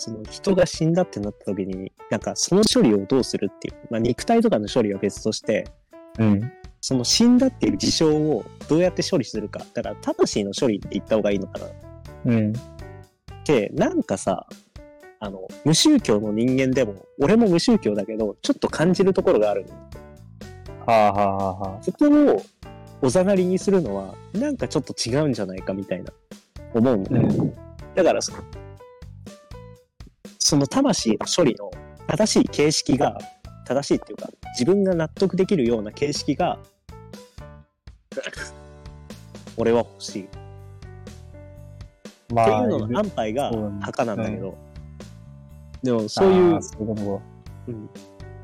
[0.00, 3.74] その人が死んだってなった時に、なんかその処理をどうするっていう。
[3.90, 5.66] まあ肉体とかの処理は別として、
[6.18, 6.52] うん。
[6.80, 9.60] その死んだっていう事象をどうやって処理するか。
[9.74, 11.66] だから魂の処理って言った方がいいのかな。
[12.24, 12.52] うん。
[13.44, 14.46] で、なんかさ、
[15.18, 19.66] あの、無宗教の人間でも、俺も無宗教だけど、ちょっと感じるところがある。
[20.86, 21.82] はあはあはあはあ。
[21.82, 22.42] そこを
[23.02, 26.10] おざなりにするのは、なんかちょっと違うんじゃないかみたいな、
[26.72, 27.20] 思うのね。
[27.20, 28.38] うんだからその、
[30.50, 31.70] その魂の処理の
[32.08, 33.16] 正しい形式が、
[33.68, 36.58] 正しいっていうか、自分が納得できるような形式が、
[39.56, 40.28] 俺は欲しい。
[42.34, 44.58] まっていうのの安牌が墓なんだけど、
[45.84, 47.22] でもそういうそういうこ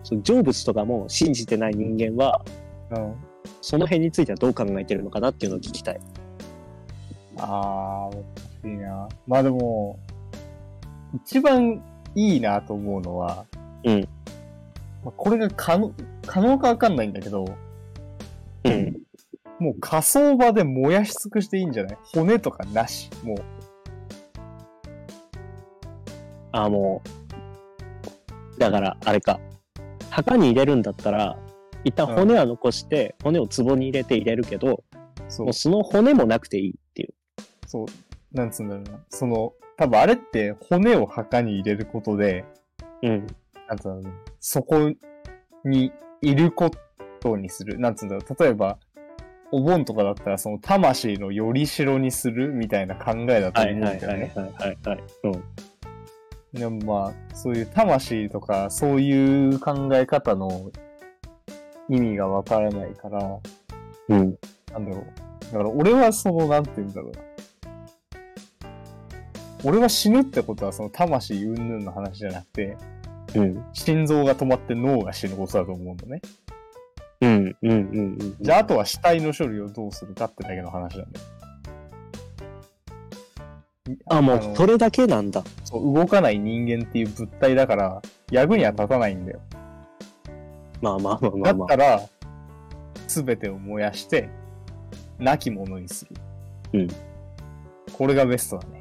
[0.05, 2.41] そう成仏とかも信じてない人間は、
[2.89, 3.15] とうん。
[3.63, 6.01] その辺についてはどう考えてるのかなっていうのを聞きたい。
[7.39, 8.23] ああ、難
[8.63, 9.09] しいな。
[9.27, 9.99] まあでも、
[11.25, 11.83] 一番
[12.17, 13.45] いいなと思うのは、
[13.85, 14.01] うん。
[15.05, 15.93] まあ、これが可能、
[16.27, 17.45] 可能かわかんないんだけど、
[18.65, 18.97] うん。
[19.61, 21.99] もう火葬場で燃やし尽くしていいんじゃない？
[22.15, 23.11] 骨とかなし。
[23.23, 23.39] もう。
[26.53, 27.03] あ、も
[28.57, 29.39] う、だから、あれか。
[30.11, 31.39] 墓に入れるんだったら、
[31.85, 34.83] 一旦骨は残して、骨を壺に入れて入れるけど、
[35.29, 35.53] そうもう。
[35.53, 37.15] その骨もなくていいっていう。
[37.67, 37.87] そう。
[38.33, 38.99] なんつうんだろうな。
[39.11, 42.45] その、多分あれって骨を墓に入れることで、
[43.03, 43.27] うん。
[43.69, 44.11] なんつうんだろうな。
[44.41, 44.93] そこ
[45.65, 46.71] にいるこ
[47.21, 47.79] とにする。
[47.79, 48.43] なんつうんだろう。
[48.43, 48.79] 例えば、
[49.53, 54.33] お盆とかだったらその魂のよりしろにするみたいな考えだとは思うんいはいはいだよね。
[54.35, 55.05] はいはいはい。
[55.25, 55.45] うん。
[56.53, 60.71] でもまあ、そういう魂とか、そういう考え方の
[61.89, 63.39] 意味がわからないから、
[64.09, 64.39] うん。
[64.73, 65.05] なんだろう。
[65.45, 67.21] だから俺はその、なんて言うんだろうな。
[69.67, 72.77] 俺は死ぬってことはその魂云々の話じゃなくて、
[73.35, 73.65] うん。
[73.73, 76.23] 心臓が止まって脳が死ぬことだと思うのね。
[77.21, 77.57] うん。
[77.63, 77.71] うん。
[77.71, 77.79] うん。
[77.91, 78.37] うん。
[78.41, 81.27] じゃあ、あとは死体の処理をどうするかってだけの話なんだよ。
[84.09, 85.43] あ、ものう、それだけなんだ。
[85.65, 88.01] そう、動かない人間っていう物体だから、
[88.31, 89.41] 役には立たないんだよ。
[90.81, 91.67] まあまあまあまだあまあ。
[91.67, 92.03] ったら、
[93.09, 94.29] すべてを燃やして、
[95.19, 96.15] 亡き者にする。
[96.75, 96.89] うん。
[97.93, 98.76] これがベストだね。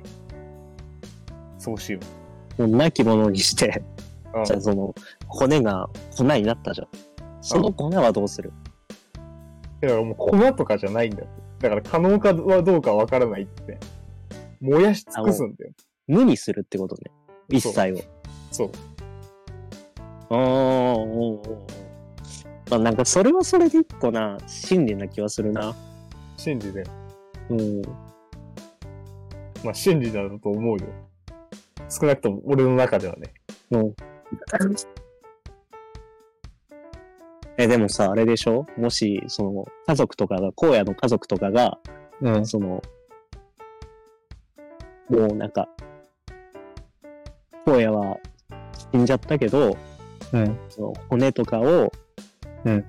[1.65, 1.99] そうしよ
[2.59, 3.83] もう亡き者にして、
[4.33, 4.39] う。
[4.39, 4.93] うんじゃあその、
[5.27, 6.87] 骨が粉になったじゃん。
[7.41, 8.51] その粉はどうする？
[9.81, 11.27] だからもう粉とかじゃないんだよ。
[11.59, 13.79] だから可能かはどうかわからないって。
[14.61, 15.71] 燃やし尽くすんだよ。
[16.07, 17.11] 無にするってことね。
[17.49, 17.97] 一切を。
[18.51, 18.71] そう。
[20.29, 21.65] ああ、おうおうおう
[22.69, 25.73] まあなんかそれはそれで一個な、真理な気はするな。
[26.35, 26.83] 真理で。
[27.49, 27.81] うん。
[29.63, 30.85] まあ真理だと思うよ。
[31.89, 33.33] 少なくとも俺の中ではね。
[33.71, 33.93] うん。
[37.57, 38.65] え、でもさ、あれでしょ？
[38.77, 41.79] もし、その、家族とかが、荒野の家族とかが、
[42.21, 42.45] うん。
[42.45, 42.81] その、
[45.09, 45.69] もうなんか、
[47.65, 48.17] 荒野は
[48.91, 49.77] 死んじゃったけど、
[50.33, 50.59] うん。
[50.69, 51.91] その骨とかを、
[52.65, 52.85] うん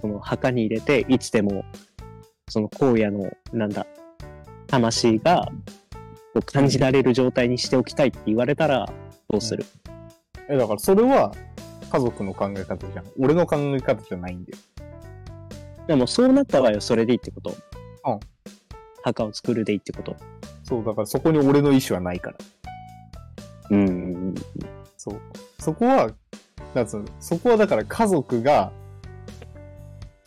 [0.00, 1.64] その墓に入れて、いつでも、
[2.48, 3.86] その荒野の、なんだ、
[4.66, 5.48] 魂が、
[6.36, 8.86] こう感じられる状態にしておきたいって言われたら、
[9.30, 9.64] どうする、
[10.50, 11.32] え、だからそれは
[11.90, 13.06] 家族の考え方じゃん。
[13.18, 14.58] 俺の考え方じゃないんだよ。
[15.86, 17.50] でもそうなった場合はそれでいいってこと？
[17.50, 17.52] う
[18.16, 18.20] ん。
[19.02, 20.14] 墓を作るでいいってこと？
[20.62, 22.36] そう、だからそこに俺の意思はないから。
[23.70, 24.34] うんうんうん。
[24.98, 25.20] そう。
[25.58, 26.10] そこは、
[26.74, 28.72] なんつうの、そこはだから家族が、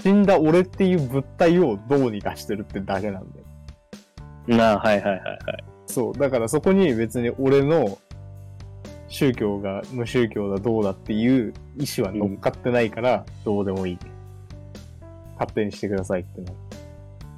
[0.02, 3.46] 死んだ俺っていう物体をどうにかしてるってだけなんだよ。
[4.48, 5.40] なあ、はいはいはいはい。
[5.90, 6.14] そう。
[6.14, 7.98] だからそこに別に俺の
[9.08, 13.98] 宗教が無宗教だどうだっていう意思は乗っかってないから、どうでもいい。
[15.34, 16.52] 勝手にしてくださいってな。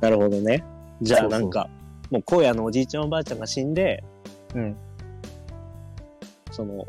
[0.02, 0.64] なるほどね。
[1.02, 1.70] じゃあなんか、
[2.10, 4.04] もう荒野のおじいちゃんおばあちゃんが死んで、
[4.54, 4.76] うん。
[6.52, 6.86] その、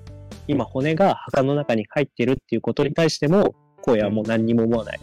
[0.48, 3.54] 今骨が墓の中に入ってるっていうことに対しても、
[3.86, 5.00] 荒野はもう何にも思わない。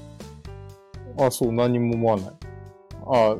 [1.17, 2.31] あ、そう、何も思わない。
[3.11, 3.37] あ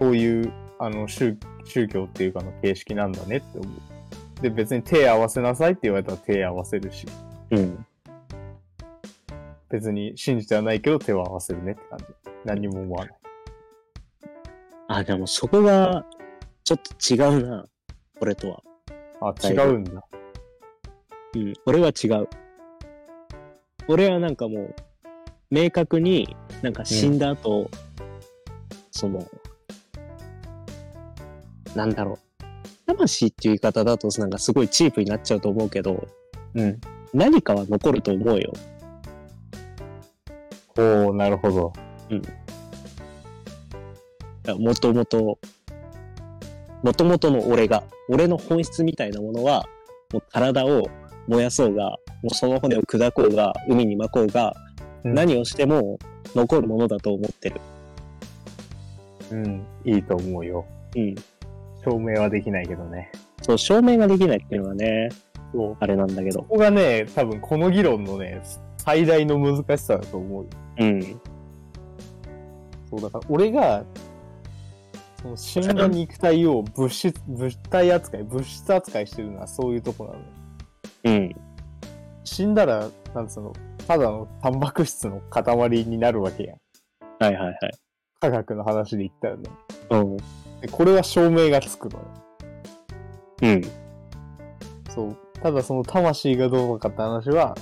[0.00, 4.42] そういう、あの、宗宗教っていうかの形式なんだねって思う。
[4.42, 7.06] で、別に手合わせなさいって言われたら手合わせるし、
[7.50, 7.86] うん。
[9.70, 12.04] 別に信じてはないけど手は合わせるねって感じ。
[12.44, 13.14] 何にも思わない。
[14.88, 16.04] あ、でもそこが、
[16.62, 17.66] ちょっと違うな。
[18.20, 18.62] 俺とは。
[19.20, 20.04] あ、違うんだ。
[21.34, 21.52] うん。
[21.66, 22.28] 俺は違う。
[23.88, 24.74] 俺はなんかもう、
[25.50, 27.70] 明確になんか死んだ後、
[28.90, 29.26] その、
[31.74, 32.18] なんだろう。
[32.86, 36.06] 魂っていう言い方だとなんかすごいチープになっちゃうと思うけど、
[36.54, 36.80] うん。
[37.12, 38.52] 何かは残ると思うよ。
[40.76, 41.72] おー、なるほど。
[44.58, 45.38] もともと、
[46.82, 49.64] もともとの俺が、俺の本質みたいなものは、
[50.12, 50.88] もう体を
[51.26, 51.90] 燃やそうが、
[52.22, 54.54] もうその骨を砕こうが、海に巻こうが、
[55.04, 55.98] うん何をしても
[56.34, 57.60] 残るものだと思ってる。
[59.30, 59.66] うん。
[59.84, 60.64] いいと思うよ。
[60.96, 61.14] うん。
[61.84, 63.12] 証明はできないけどね。
[63.42, 65.10] そう、証明ができないっていうのはね、
[65.54, 65.76] そう。
[65.78, 66.40] あれなんだけど。
[66.40, 68.42] ここがね、多分この議論のね、
[68.78, 70.50] 最大の難しさだと思うよ。
[70.80, 71.20] うん。
[72.90, 73.84] そう、だから俺が、
[75.22, 80.24] その死んだ肉体を物質、 物体扱い、物質扱いしてるのはそういうとこなのよ。
[81.04, 81.36] うん。
[82.24, 83.52] 死んだら、なんつうの、
[83.86, 85.44] ただのタンパク質の塊
[85.84, 86.56] になるわけやん。
[87.20, 87.58] はいはいはい。
[88.20, 89.42] 科学の話で言ったらね。
[89.90, 90.16] うん。
[90.64, 92.06] でこれは証明がつくのよ。
[93.42, 93.62] うん。
[94.88, 95.16] そう。
[95.42, 97.54] ただその魂がどうのかって話は、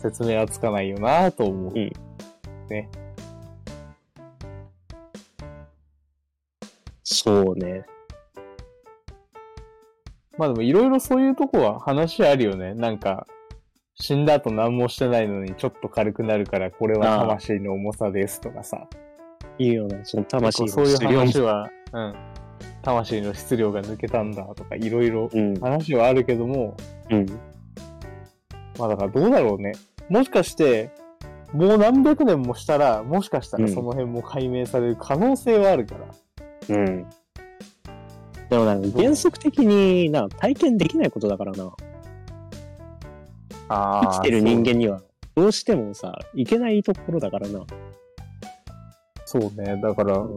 [0.00, 1.72] 説明はつかないよなぁと思う。
[1.74, 1.92] うん
[2.70, 2.88] ね。
[7.02, 7.84] そうね。
[10.38, 12.72] まあでもいろいろそういうとこは話あるよね。
[12.72, 13.26] なんか、
[13.96, 18.88] 死んだ後何もしてないのにちょっと軽くなるからこれは魂の重さですとかさ。
[19.58, 22.14] いいよな、その魂の結構そういう話は、うん。
[22.82, 25.54] 魂の質量が抜けたんだとか、いろいろうん。
[25.60, 26.76] 話はあるけども、
[27.10, 27.26] うん。
[28.78, 29.72] まあだからどうだろうね。
[30.08, 30.90] もしかして、
[31.52, 35.96] もう何百年もしたら、もしかしたらうんその辺も解明される可能性はあるか
[36.68, 36.76] ら。
[36.76, 37.06] うん。
[38.48, 41.72] でもなんか原則的にな、体験できないことだからな。
[43.68, 45.02] あ生きてる人間には、
[45.34, 47.60] どうしてもさ、いけないところだからな。
[49.24, 49.80] そうそうね。
[49.80, 50.36] だから、うん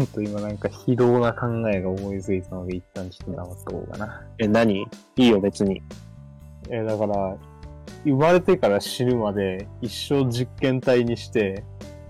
[0.00, 4.22] ちょっと今なんか非道な考えが思いついたので、一旦ちょっと黙った方がな。
[4.38, 4.80] え、何？
[4.80, 4.86] い
[5.16, 5.82] いよ、別に。
[6.70, 7.36] え、だから、
[8.04, 11.64] 生まれてから死ぬまで一生実験体にして、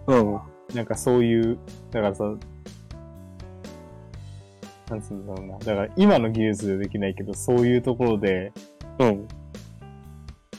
[0.07, 0.39] うん。
[0.75, 1.59] なんかそういう、
[1.91, 2.25] だからさ、
[4.89, 5.59] なんつうんだろうな。
[5.59, 8.53] だから今の技術でできないけど、そういうところで
[9.01, 9.27] うん。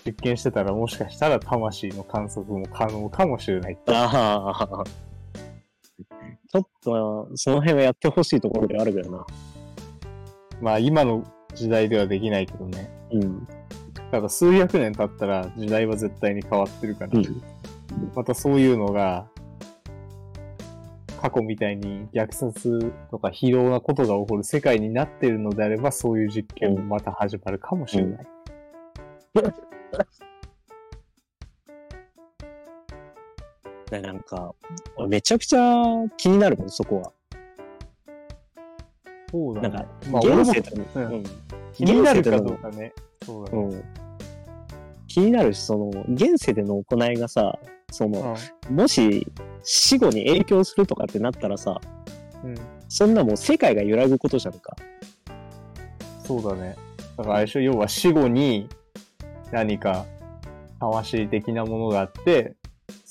[0.05, 3.77] 実験してたらもしかしたら魂の観測も可能かもしれない。
[3.88, 4.84] ああ。
[6.51, 9.25] ちょっと、その辺はやってほしいところではあるけどな。
[10.59, 11.23] まあ今の
[11.55, 12.89] 時代ではできないけどね。
[13.13, 13.47] うん。
[14.11, 17.41] ただ数百年経ったら時代は絶対に変わってるから、うん
[18.15, 19.27] またそういうのが、
[21.21, 28.27] 過去みたいに虐殺とか非道なことが起こる世界になっているのであれば、そういう実験もまた始まるかもしれない。
[33.91, 34.55] でなんか、
[35.09, 35.83] めちゃくちゃ
[36.15, 37.11] 気になるもん、そこは。
[39.29, 39.69] そうだね。
[39.69, 41.23] なんか、まあ現世と、ううんん。
[41.73, 42.93] 気になるかどうかね。
[43.25, 43.57] そうだね。
[43.59, 43.83] うん。
[45.07, 47.59] 気になるし、その、現世での行いがさ、
[47.91, 48.37] その、
[48.69, 49.27] もし
[49.63, 51.81] 死後に影響するとかってなったらさ、
[52.45, 52.49] うん。
[52.51, 52.57] うん。
[52.87, 54.73] そんなもう世界が揺らぐことじゃんか。
[56.23, 56.77] そうだね。
[57.17, 58.69] だから、あれでしょ要は死後に
[59.51, 60.05] 何か
[60.79, 62.55] 魂的なものがあって、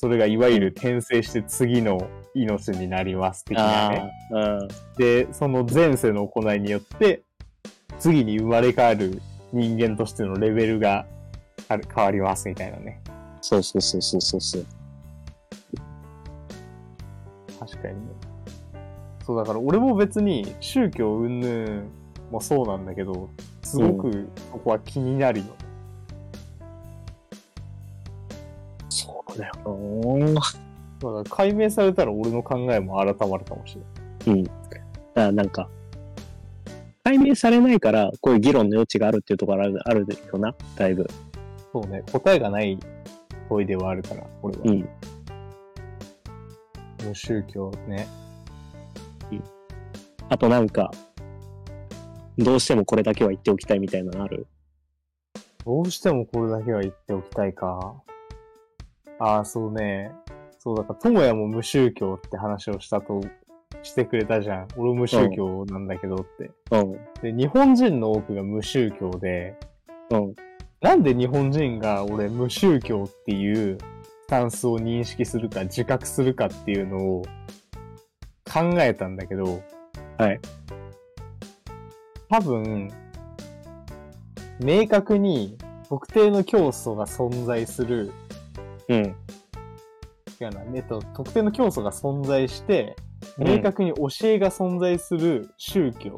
[0.01, 4.11] それがいわゆる転生して次の命になります的なね。
[4.31, 4.69] うん。
[4.97, 7.21] で、その前世の行いによって、
[7.99, 9.21] 次に生まれ変わる
[9.53, 11.05] 人間としてのレベルが
[11.69, 13.03] 変わりますみたいなね。
[13.43, 14.67] そうそうそうそうそうそう。
[17.59, 18.01] 確かにね。
[19.27, 21.83] そうだから俺も別に宗教云々
[22.31, 23.29] もそうなんだけど、
[23.63, 25.45] すごくここは気になるよ。
[25.45, 25.60] そ
[29.41, 30.45] だよなだか
[31.01, 33.76] ら解明されたら俺の考えも改まるかもし
[34.26, 34.38] れない。
[34.38, 34.45] うん。
[34.45, 34.55] だか
[35.14, 35.68] らなんか、
[37.03, 41.09] 解明されないから、こういう議論の余地があるっていうところあるあるよな、だいぶ。
[41.72, 42.78] そうね、答えがない
[43.49, 44.62] 問いではあるから、俺は。
[44.66, 44.88] うん。
[47.03, 48.07] 無宗教ね。
[50.28, 50.91] あとなんか、
[52.38, 54.47] どうしてもこれだけは言っておきたいみたいなのある？
[55.64, 57.95] どうしてもこれだけは言っておきたいか。
[59.21, 60.12] ああ、そうね。
[60.59, 63.21] そうだから、ともやも無宗教って話をしたと、
[63.83, 64.68] してくれたじゃん。
[64.77, 66.51] 俺無宗教なんだけどって。
[66.73, 66.93] うん。
[67.23, 69.57] で、日本人の多くが無宗教で、
[70.11, 70.35] うん。
[70.81, 73.79] なんで日本人が俺無宗教っていう
[74.23, 77.23] スタンスを認識するか自覚するかっていうのを
[78.51, 79.62] 考えたんだけど、
[80.18, 80.41] はい。
[82.29, 82.91] 多分、
[84.61, 85.59] 明確に
[85.89, 88.12] 特定の教祖が存在する、
[88.91, 89.16] うん。
[90.41, 96.16] 違うな、えっと、特定の教祖が存在して、うん明確に教えが存在する宗教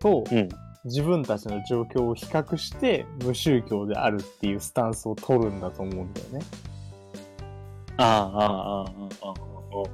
[0.00, 0.48] とうん。
[0.84, 6.40] 自分たちの状況を比較して無宗教であるっていうスタンスを取るんだと思うんだよね。
[7.98, 9.34] ああ、ああ、ああ、あ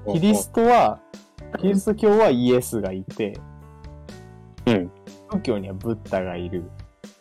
[0.08, 0.12] あ。
[0.12, 1.00] キリストは、
[1.58, 3.36] キリスト教はイエスがいて、
[4.66, 4.90] うん。
[5.30, 6.62] 仏教にはブッダがいる。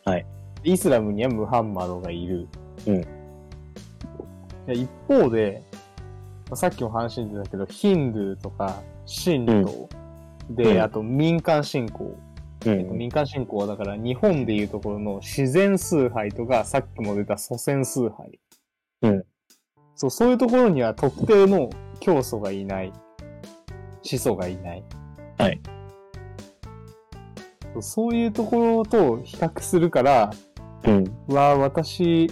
[0.04, 0.26] はい。
[0.64, 2.48] イスラムにはムハンマドがいる。
[2.86, 3.15] うん
[4.68, 5.64] で一方で、
[6.50, 8.82] まあさっきも話に出たけど、ヒンドゥーとか、
[9.24, 9.90] 神道、
[10.50, 12.18] で、うんあと民間信仰。
[12.66, 12.98] うえっと、ん。
[12.98, 18.40] 民間信仰はだから日本でいうところの自然崇拝とか、さっきも出た祖先崇拝。
[19.04, 19.24] うん。
[19.96, 22.94] そう、そういうところには特定の教祖がいない。
[24.02, 24.84] 始祖がいない。
[25.38, 25.62] はい。
[27.74, 30.32] そうそういうところと比較するから、
[30.86, 31.04] うん。
[31.28, 32.30] うわあ、私、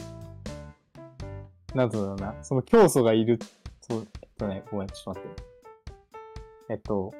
[1.75, 3.39] なんつうんだろうな、その教祖がいる、
[3.81, 5.43] そう、えっとね、ごめん、ちょっと待って。
[6.69, 7.13] えっと、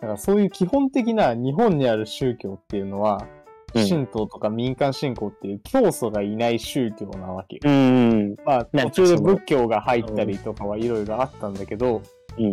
[0.00, 3.36] からそういう基本的な日本にある宗教っていうのは、うん
[3.74, 7.60] 神道とか民間信仰っていう教祖がいない宗教なわけよ。
[7.64, 8.36] うん。
[8.44, 12.00] まあ、途中で仏教が入ったりとかはいろいろあったんだけど、
[12.38, 12.52] うん。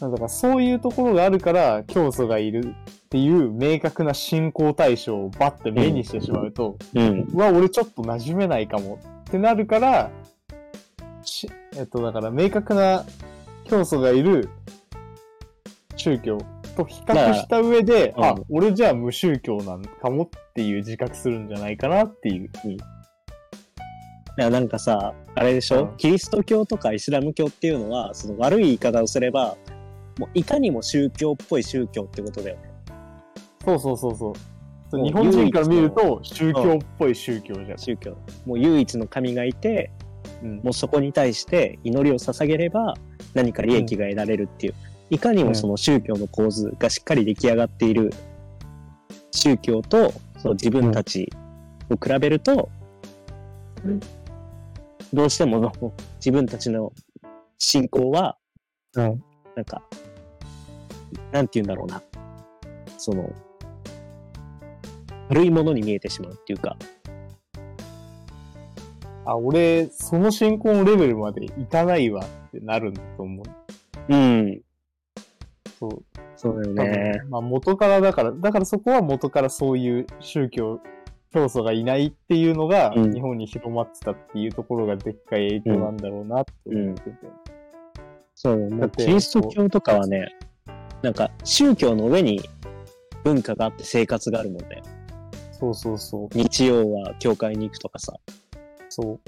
[0.00, 2.74] だからそういうところがあるから、教祖がいる
[3.06, 7.28] っていう明確な信仰対象をバッて目にしてしまうと、うん。
[7.32, 10.10] うわ、俺ちょっと馴染めないかもってなるから、
[11.22, 13.04] しえっと、だから明確な
[13.64, 14.48] 教祖がいる
[15.96, 16.38] 宗教
[16.76, 22.50] と比較した上で、あまあうん、俺じゃあ無宗教なんかもっていう自覚するんじゃないかなっていう。
[24.38, 29.56] いやなんかさ、あれでしょ、うんキリスト教とかイスラム教っていうのは、その悪い言い方をすれば、
[30.18, 32.62] もういかにも宗教っぽい宗教ってことだよね。
[33.64, 34.34] そうそうそうそう。
[34.90, 37.78] そう日本人から見ると宗教っぽい宗教じゃん。
[37.78, 38.16] 宗教。
[38.46, 39.90] もう唯一の神がいて、
[40.42, 42.94] うんもうそこに対して祈りを捧げれば
[43.34, 44.74] 何か利益が得られるっていう、
[45.10, 48.12] いかにもその宗教の構図がしっかり出来上がっている
[49.32, 51.32] 宗教とその自分たち
[51.90, 52.68] を比べると、
[55.12, 55.72] どうしてもの
[56.16, 56.92] 自分たちの
[57.58, 58.36] 信仰は、
[58.94, 59.24] うん
[59.56, 59.82] なんか、
[61.32, 62.02] なんて言うんだろうな。
[62.98, 63.32] その、
[65.30, 66.76] 悪いものに見えてしまうっていうか、
[69.24, 74.14] あ、俺、その信仰のレベルまでいかないわってなるんだと思う。
[74.14, 74.60] うん、
[75.80, 76.04] そう。
[76.36, 77.20] そうだよ多ね。
[77.22, 80.80] 分まあ元からだから、だからそこは元からそういう宗教、
[81.32, 87.55] 教祖がいないっていうのがうん日本に広まってたっていうところがでっかい影響なんだろうなって思ってて。
[88.36, 90.36] そう、もキリスト教とかはね、
[91.02, 92.40] なんか宗教の上に
[93.24, 94.82] 文化があって生活があるもんね。
[95.52, 96.28] そうそうそう。
[96.34, 98.12] 日曜は教会に行くとかさ。
[98.90, 99.18] そ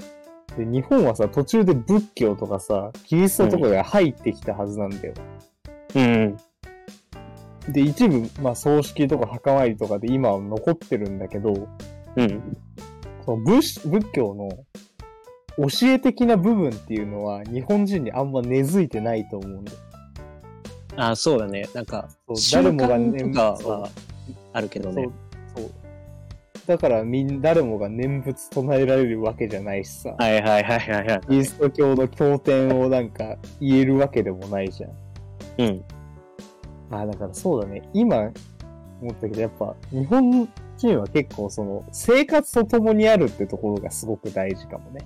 [0.55, 0.57] う。
[0.57, 5.13] で、日本はさ、途中で仏教とかさ、キリストとかが入ってきたはずなんだよ。
[5.95, 6.37] うん。
[7.73, 11.67] で、一部、まあ、葬式とか墓参りとかで今は残ってるんだけど、
[12.15, 12.57] うん。
[13.25, 14.49] その仏仏教の
[15.59, 19.77] 教え的な部分っていうのは日本人にあんま根付いてないと思うんだよ。
[20.95, 21.67] あ、そうだね。
[21.73, 22.09] なんか、
[22.53, 23.89] 誰もが慣とかそうは
[24.53, 25.09] あるけどね
[25.55, 25.63] そう。。
[25.63, 25.71] そう。
[26.67, 31.21] だからみん、誰もが念仏唱えられるわけじゃないしさ、はいはいはいはいはい。
[31.27, 34.91] キリスト教の経典をなんか言えるわけでもないじゃん。
[35.57, 35.83] うん。
[36.91, 37.81] あ、だからそうだね。
[37.93, 38.31] 今
[39.01, 40.47] 思ったけど、やっぱ日本
[40.77, 45.05] 人は結構その生活と共にあるってところがすごく大事かもね。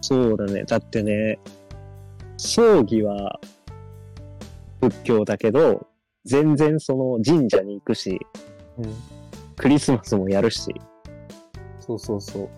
[0.00, 0.64] そうだね。
[0.64, 1.38] だってね、
[2.36, 3.40] 葬儀は
[4.80, 5.86] 仏教だけど、
[6.24, 8.20] 全然その神社に行くし、
[8.78, 8.94] うん。
[9.56, 10.74] クリスマスもやるし。
[11.80, 12.48] そうそうそう。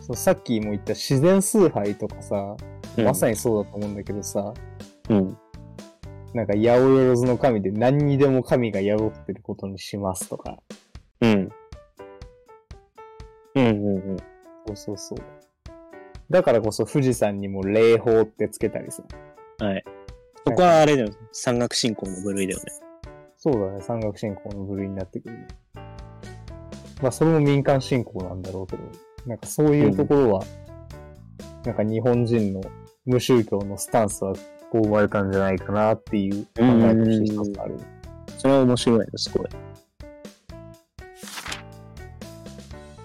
[0.00, 2.56] そうさっきも言った自然崇拝とかさ、
[2.96, 4.52] うんまさにそうだと思うんだけどさ、
[5.08, 5.36] うん。
[6.34, 10.58] なんか八百万の神で何にでも神が宿ってることにしますとか。
[11.20, 11.48] うん。
[13.54, 14.16] うんうんうん。
[14.66, 15.18] そうそうそう。
[16.30, 19.02] だからこそ富士山にも霊峰ってつけたりさ。
[19.58, 19.84] はい。
[20.46, 21.10] そこはあれだよ。
[21.32, 22.64] 山岳信仰の部類だよね。
[23.36, 25.48] そうだね、山岳信仰の部類になってくるね。
[27.00, 28.82] まあそれも民間信仰なんだろうけど、
[29.26, 30.44] なんかそういうところは、
[31.64, 32.60] なんか日本人の
[33.06, 34.34] 無宗教のスタンスは
[34.70, 37.76] こう生まれたんじゃないかなっていう考えとして一つある。
[38.38, 39.48] それは面白いね、すごい。
[39.48, 39.50] だ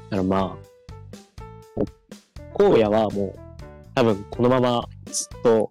[0.09, 0.72] からまあ、お
[2.71, 3.39] 荒野はもう、
[3.95, 5.69] 多分このままずっと、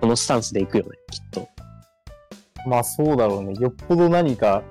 [0.00, 1.48] このスタンスでいくよね、きっと。
[2.66, 3.54] まあそうだろうね。
[3.60, 4.62] よっぽど何か、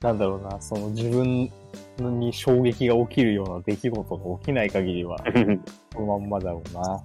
[0.00, 1.50] なんだろうな、その自分
[1.98, 5.18] に衝撃が起きるような出来事が起きない限りは、
[5.94, 7.02] このまんまだろうな。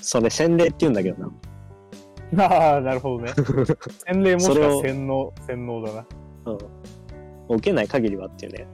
[0.00, 1.30] それ洗礼って言うんだけど
[2.36, 2.44] な。
[2.44, 3.32] ああ、なるほどね。
[4.06, 6.06] 洗礼もしくは洗脳、洗脳だな。
[6.46, 7.56] うん。
[7.56, 8.66] 受けない限りはっていうね。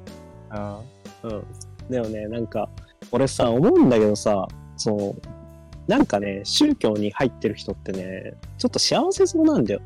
[0.50, 0.80] あ
[1.22, 1.44] うん。
[1.88, 2.68] でもね、なんか、
[3.12, 5.14] 俺さ、思うんだけどさ、その、
[5.86, 9.80] なんかね、宗教に入ってる人ってね、ちょっと幸せそうなんだよ。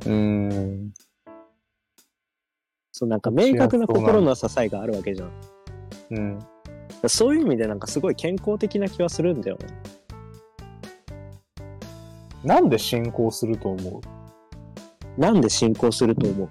[0.00, 0.92] ーうん。
[2.92, 5.30] そう、なんか明確な心の支えがあるわけじゃん。
[6.10, 6.38] うん。
[7.06, 9.66] そういう意味でなんかすごい健康的な気はするんだよね。
[12.42, 14.00] なんで信仰すると思
[15.18, 16.48] なんで信仰すると思う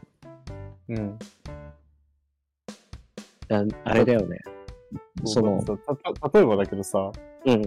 [0.90, 0.94] う？
[0.96, 1.20] うん。
[3.50, 4.40] ああれだよね。
[5.26, 7.12] そのたた例えばだけどさ、
[7.46, 7.62] うん。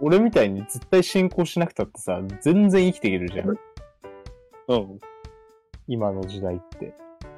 [0.00, 3.48] 俺みたいに絶対信仰しなくたってさ、全然生きていけるじゃん。
[3.48, 5.00] うん。
[5.86, 6.94] 今の時代って。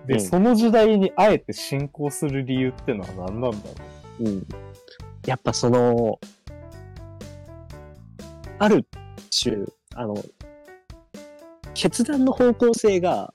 [0.06, 3.52] で、うんその時代にあえて信仰する理由ってのは何なんだろ
[4.20, 4.46] うん。
[5.26, 6.18] やっぱその、
[8.58, 8.86] ある
[9.42, 9.56] 種、
[9.94, 10.14] あの、
[11.74, 13.32] 決断の方向性が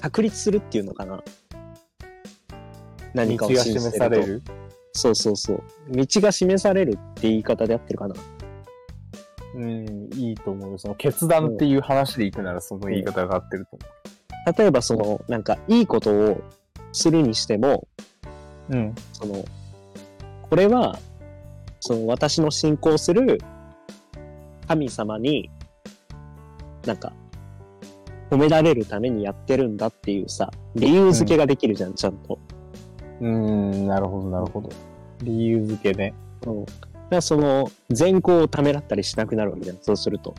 [0.00, 1.22] 確立するっていうのかな。
[3.14, 4.42] う何かを道が信じてると示される？
[4.92, 5.62] そうそうそう。
[5.90, 8.14] 道が示されるって言い方で合ってるかな。
[9.56, 10.78] うん、いいと思うよ。
[10.78, 13.78] その決断っていう話でいくならその言い方が合ってると
[14.58, 16.42] 例えばその、なんかいいことを
[16.92, 17.88] するにしても、
[18.68, 18.76] 思う。
[18.76, 18.94] うん。
[19.12, 19.44] その、
[20.50, 20.98] これは、
[21.80, 23.38] その私の信仰する
[24.68, 25.50] 神様に、
[26.84, 27.12] なんか、
[28.30, 32.38] 褒められるためにやってるんだっていうさ、理由付けができるじゃん、ちゃんと。
[33.20, 34.70] うーん、なるほど、なるほど。
[35.22, 36.14] 理由付けね。
[36.46, 36.64] うん。
[36.64, 36.76] だか
[37.10, 40.34] らその、善行をためらったりしなくなるわけじゃん、そうすると。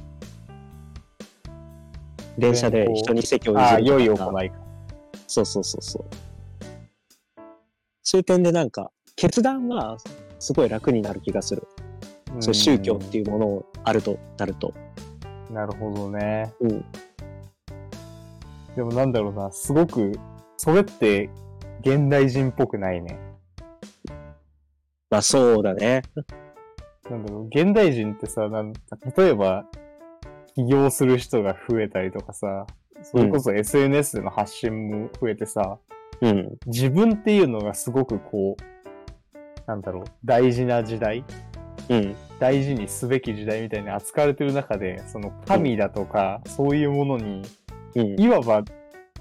[2.37, 4.55] 電車で人に席を譲るああ、良い行いか。
[5.27, 6.05] そうそうそうそう。
[8.03, 9.97] そういう点でなんか、決断は
[10.39, 11.67] すごい楽になる気がする。
[12.39, 14.73] そう宗教っていうものをあるとなると。
[15.49, 15.55] うん。
[15.55, 16.53] なるほどね。
[16.59, 16.85] うん。
[18.75, 20.11] でもなんだろうな、すごく、
[20.57, 21.29] それって、
[21.85, 23.19] 現代人っぽくないね。
[25.11, 26.01] まあそうだね。
[27.09, 29.65] なんだろう、現代人ってさ、なんか例えば、
[30.55, 32.65] 起業する人が増えたりとかさ、
[33.03, 35.77] それこそ SNS での発信も増えてさ、
[36.21, 36.57] うん。
[36.65, 41.23] 自分っていうのがすごくこう、なんだろう、大事な時代
[41.89, 42.15] うん。
[42.39, 47.43] 大事にすべき時代みたいに扱われてる中で、その神だとか、そういうものに、
[47.95, 48.19] うん。
[48.19, 48.63] いわば、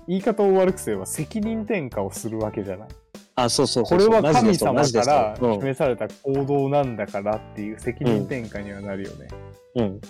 [0.06, 2.88] 言い方を悪くすれば責任転嫁をするわけじゃない。
[3.36, 9.28] あ、そうそうそうこれは神様から示された行動なんだからっていう責任転嫁にはなるよね。
[9.76, 9.84] うん。
[9.84, 10.00] うん。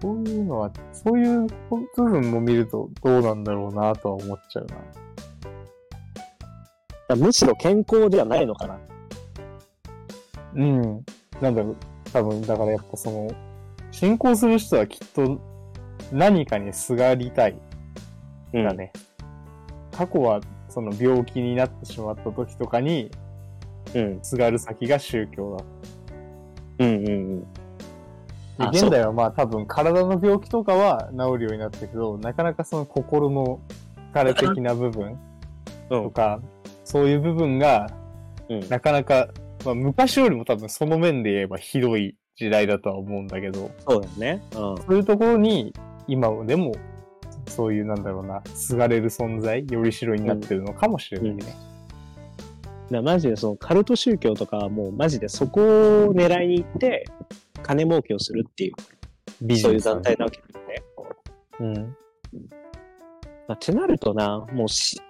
[0.00, 4.66] そういうのは、そういう部分も見るとどうなんだろうなとは思っちゃう
[7.08, 7.16] な。
[7.16, 8.78] むしろ健康ではないのかな。
[10.54, 11.04] うん。
[11.40, 11.76] なんだろう、
[12.12, 13.30] 多分、だからやっぱその、
[13.90, 15.38] 信仰する人はきっと
[16.12, 17.60] 何かにすがりたい。
[18.52, 18.66] うん。
[19.92, 23.10] 過去はその病気になってしまった時とかに、
[23.94, 24.18] うん。
[24.22, 25.64] すがる先が宗教だ。
[26.86, 27.40] うんうんうん。
[27.40, 27.46] で
[28.58, 33.60] あ現代はまあ多分体の病気とかは治るようになったけど、なかなかその心の
[34.12, 35.18] 疲れ的な部分
[35.90, 36.02] うん。
[36.04, 36.40] とか、
[36.84, 37.90] そういう部分が
[38.48, 38.68] うん。
[38.68, 39.28] なかなか、
[39.64, 44.42] まあ昔よりも多分その面で言えばひどい時代だとは思うんだけど、そうだよね。
[44.52, 44.58] うん。
[44.58, 45.74] そういうところに
[46.06, 46.72] 今でも
[47.50, 51.44] そういうなんだろうな、すがれる存在、よりしろになってるのかもしれないね。
[51.44, 51.56] だか
[52.90, 57.04] らマジでそのカルト宗教とかはもうマジでそこを狙いに行って
[57.62, 58.72] 金儲けをするっていう、
[59.42, 60.82] ビそういう団体なわけだよね。
[61.60, 61.74] うん。
[61.74, 61.90] ま
[63.48, 65.00] あ、ってなるとな、もうし、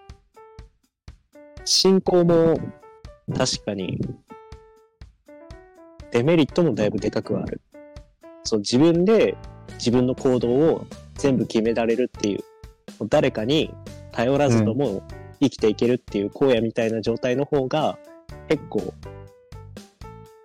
[1.64, 2.58] 信仰も
[3.36, 4.00] 確かに
[6.10, 7.60] デメリットもだいぶでかくはある。
[8.42, 9.36] そう、自分で
[9.74, 10.86] 自分の行動を
[11.20, 12.38] 全部決められるっていう、
[12.98, 13.72] もう誰かに
[14.12, 15.02] 頼らずとも
[15.40, 17.98] 生きていけるっていう荒野みたいな状態の方が
[18.48, 18.94] 結構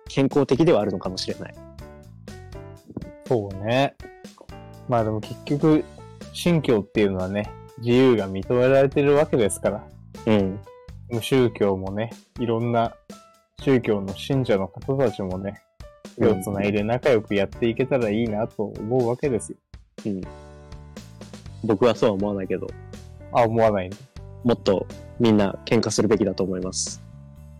[0.08, 1.54] 健康的ではあるのかもしれない。
[3.26, 3.94] そうね。
[4.88, 5.84] まあでも結局、
[6.32, 9.84] 信教っていうのはね、自由が認められてるわけですから、
[10.26, 10.60] うん。
[11.10, 12.94] 無宗教もね、いろんな
[13.60, 15.62] 宗教の信者の方たちもね、
[16.18, 19.58] 手をつないで仲良くやっていけたらいいなと思うわけですよ。
[20.06, 20.20] うん。
[21.64, 22.66] 僕はそうは思わないけど、
[23.32, 23.96] あ、思わないね。
[24.44, 24.86] もっと
[25.18, 27.02] みんな喧嘩するべきだと思います。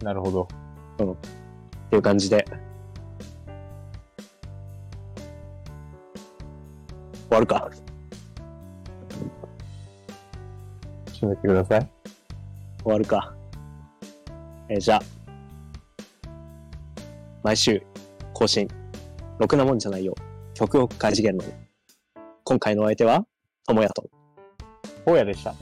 [0.02, 0.48] なるほど。
[1.02, 1.16] っ
[1.90, 2.44] ていう感じで。
[7.28, 7.70] 終わるか。
[11.12, 11.88] 締めてください。
[12.82, 13.34] 終わるか。
[14.68, 15.02] えーじゃあ、
[17.42, 17.82] 毎週
[18.32, 18.68] 更新。
[19.38, 20.14] ろくなもんじゃないよ。
[20.54, 21.46] 曲を開示言論。
[22.44, 23.24] 今回のお相手は、
[23.66, 24.08] ともやと。
[25.06, 25.50] 荒野でした。
[25.50, 25.54] あ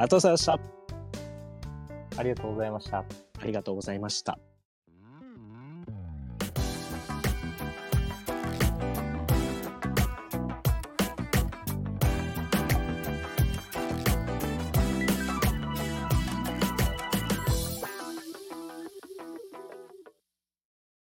[0.00, 0.58] りがとうございました。
[2.16, 2.98] ありがとうございました。
[2.98, 3.04] あ
[3.46, 4.38] りがとうございました。